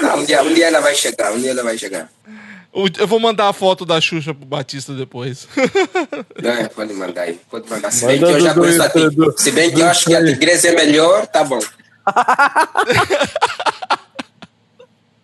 [0.00, 2.08] Não, um, dia, um dia ela vai chegar, um dia ela vai chegar.
[2.98, 5.48] Eu vou mandar a foto da Xuxa pro Batista depois.
[6.42, 7.90] É, pode mandar aí, pode mandar.
[7.90, 8.90] Se bem Manda que eu já conheço a
[9.36, 11.58] Se bem que eu acho que a Tigresa é melhor, tá bom.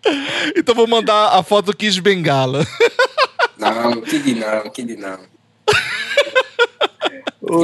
[0.57, 2.67] Então vou mandar a foto do Kiss Bengala.
[3.59, 5.19] Não, que de não, que de não.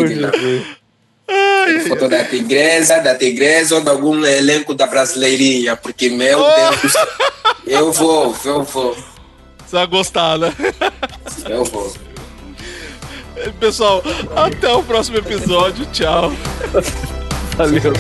[0.05, 0.33] De não.
[0.33, 1.89] Jesus.
[1.89, 6.71] Foto da Tigresa, da Tigresa ou de algum elenco da Brasileirinha, porque, meu Oh!
[6.71, 6.93] Deus,
[7.67, 10.53] eu vou, eu vou, Você vai gostar, né?
[11.49, 11.95] eu vou.
[13.61, 14.03] Pessoal,
[14.37, 15.87] até o próximo episódio.
[15.87, 16.33] Tchau.
[17.57, 17.93] Valeu.